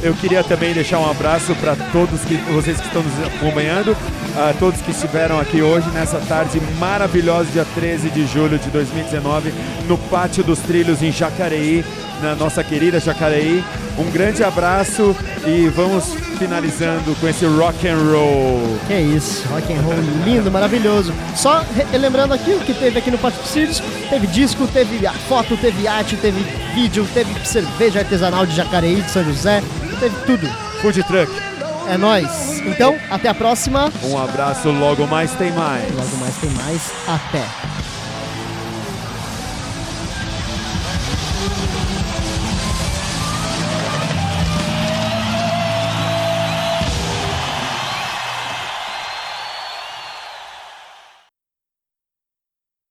Eu 0.03 0.15
queria 0.15 0.43
também 0.43 0.75
deixar 0.75 0.99
um 0.99 1.09
abraço 1.09 1.55
para 1.57 1.77
todos 1.93 2.23
que 2.23 2.35
vocês 2.53 2.81
que 2.81 2.87
estão 2.89 3.05
nos 3.05 3.13
acompanhando, 3.25 3.97
a 4.37 4.53
todos 4.59 4.81
que 4.81 4.91
estiveram 4.91 5.39
aqui 5.39 5.63
hoje 5.63 5.89
nessa 5.91 6.19
tarde 6.19 6.61
maravilhosa, 6.81 7.49
dia 7.53 7.65
13 7.73 8.11
de 8.11 8.27
julho 8.27 8.59
de 8.59 8.69
2019, 8.71 9.53
no 9.87 9.97
Pátio 9.97 10.43
dos 10.43 10.59
Trilhos 10.59 11.03
em 11.03 11.13
Jacareí, 11.13 11.85
na 12.21 12.35
nossa 12.35 12.65
querida 12.65 12.99
Jacareí. 12.99 13.63
Um 13.99 14.11
grande 14.11 14.43
abraço 14.43 15.15
e 15.47 15.69
vamos 15.69 16.15
finalizando 16.39 17.15
com 17.21 17.29
esse 17.29 17.45
rock 17.45 17.87
and 17.87 17.99
roll. 17.99 18.79
Que 18.87 18.95
isso, 18.95 19.47
rock 19.49 19.73
and 19.73 19.81
roll 19.83 19.95
lindo, 20.25 20.51
maravilhoso. 20.51 21.13
Só 21.37 21.65
lembrando 21.93 22.33
aqui 22.33 22.53
o 22.53 22.61
que 22.61 22.73
teve 22.75 22.99
aqui 22.99 23.11
no 23.11 23.19
Pátio 23.19 23.41
Trilhos, 23.51 23.83
teve 24.09 24.27
disco, 24.27 24.67
teve 24.67 25.07
a 25.07 25.13
foto, 25.13 25.57
teve 25.57 25.87
arte, 25.87 26.17
teve 26.17 26.41
vídeo, 26.75 27.07
teve 27.13 27.35
cerveja 27.47 28.01
artesanal 28.01 28.47
de 28.47 28.57
Jacareí, 28.57 29.03
de 29.03 29.11
São 29.11 29.25
José, 29.25 29.63
teve 30.01 30.17
tudo. 30.27 30.49
Food 30.81 31.03
Truck. 31.05 31.31
É 31.89 31.97
nóis. 31.99 32.61
Então, 32.61 32.97
até 33.11 33.29
a 33.29 33.35
próxima. 33.35 33.93
Um 34.05 34.17
abraço, 34.19 34.71
logo 34.71 35.07
mais 35.07 35.33
tem 35.33 35.53
mais. 35.53 35.85
Logo 35.95 36.17
mais 36.17 36.35
tem 36.37 36.51
mais. 36.51 36.93
Até. 37.07 37.45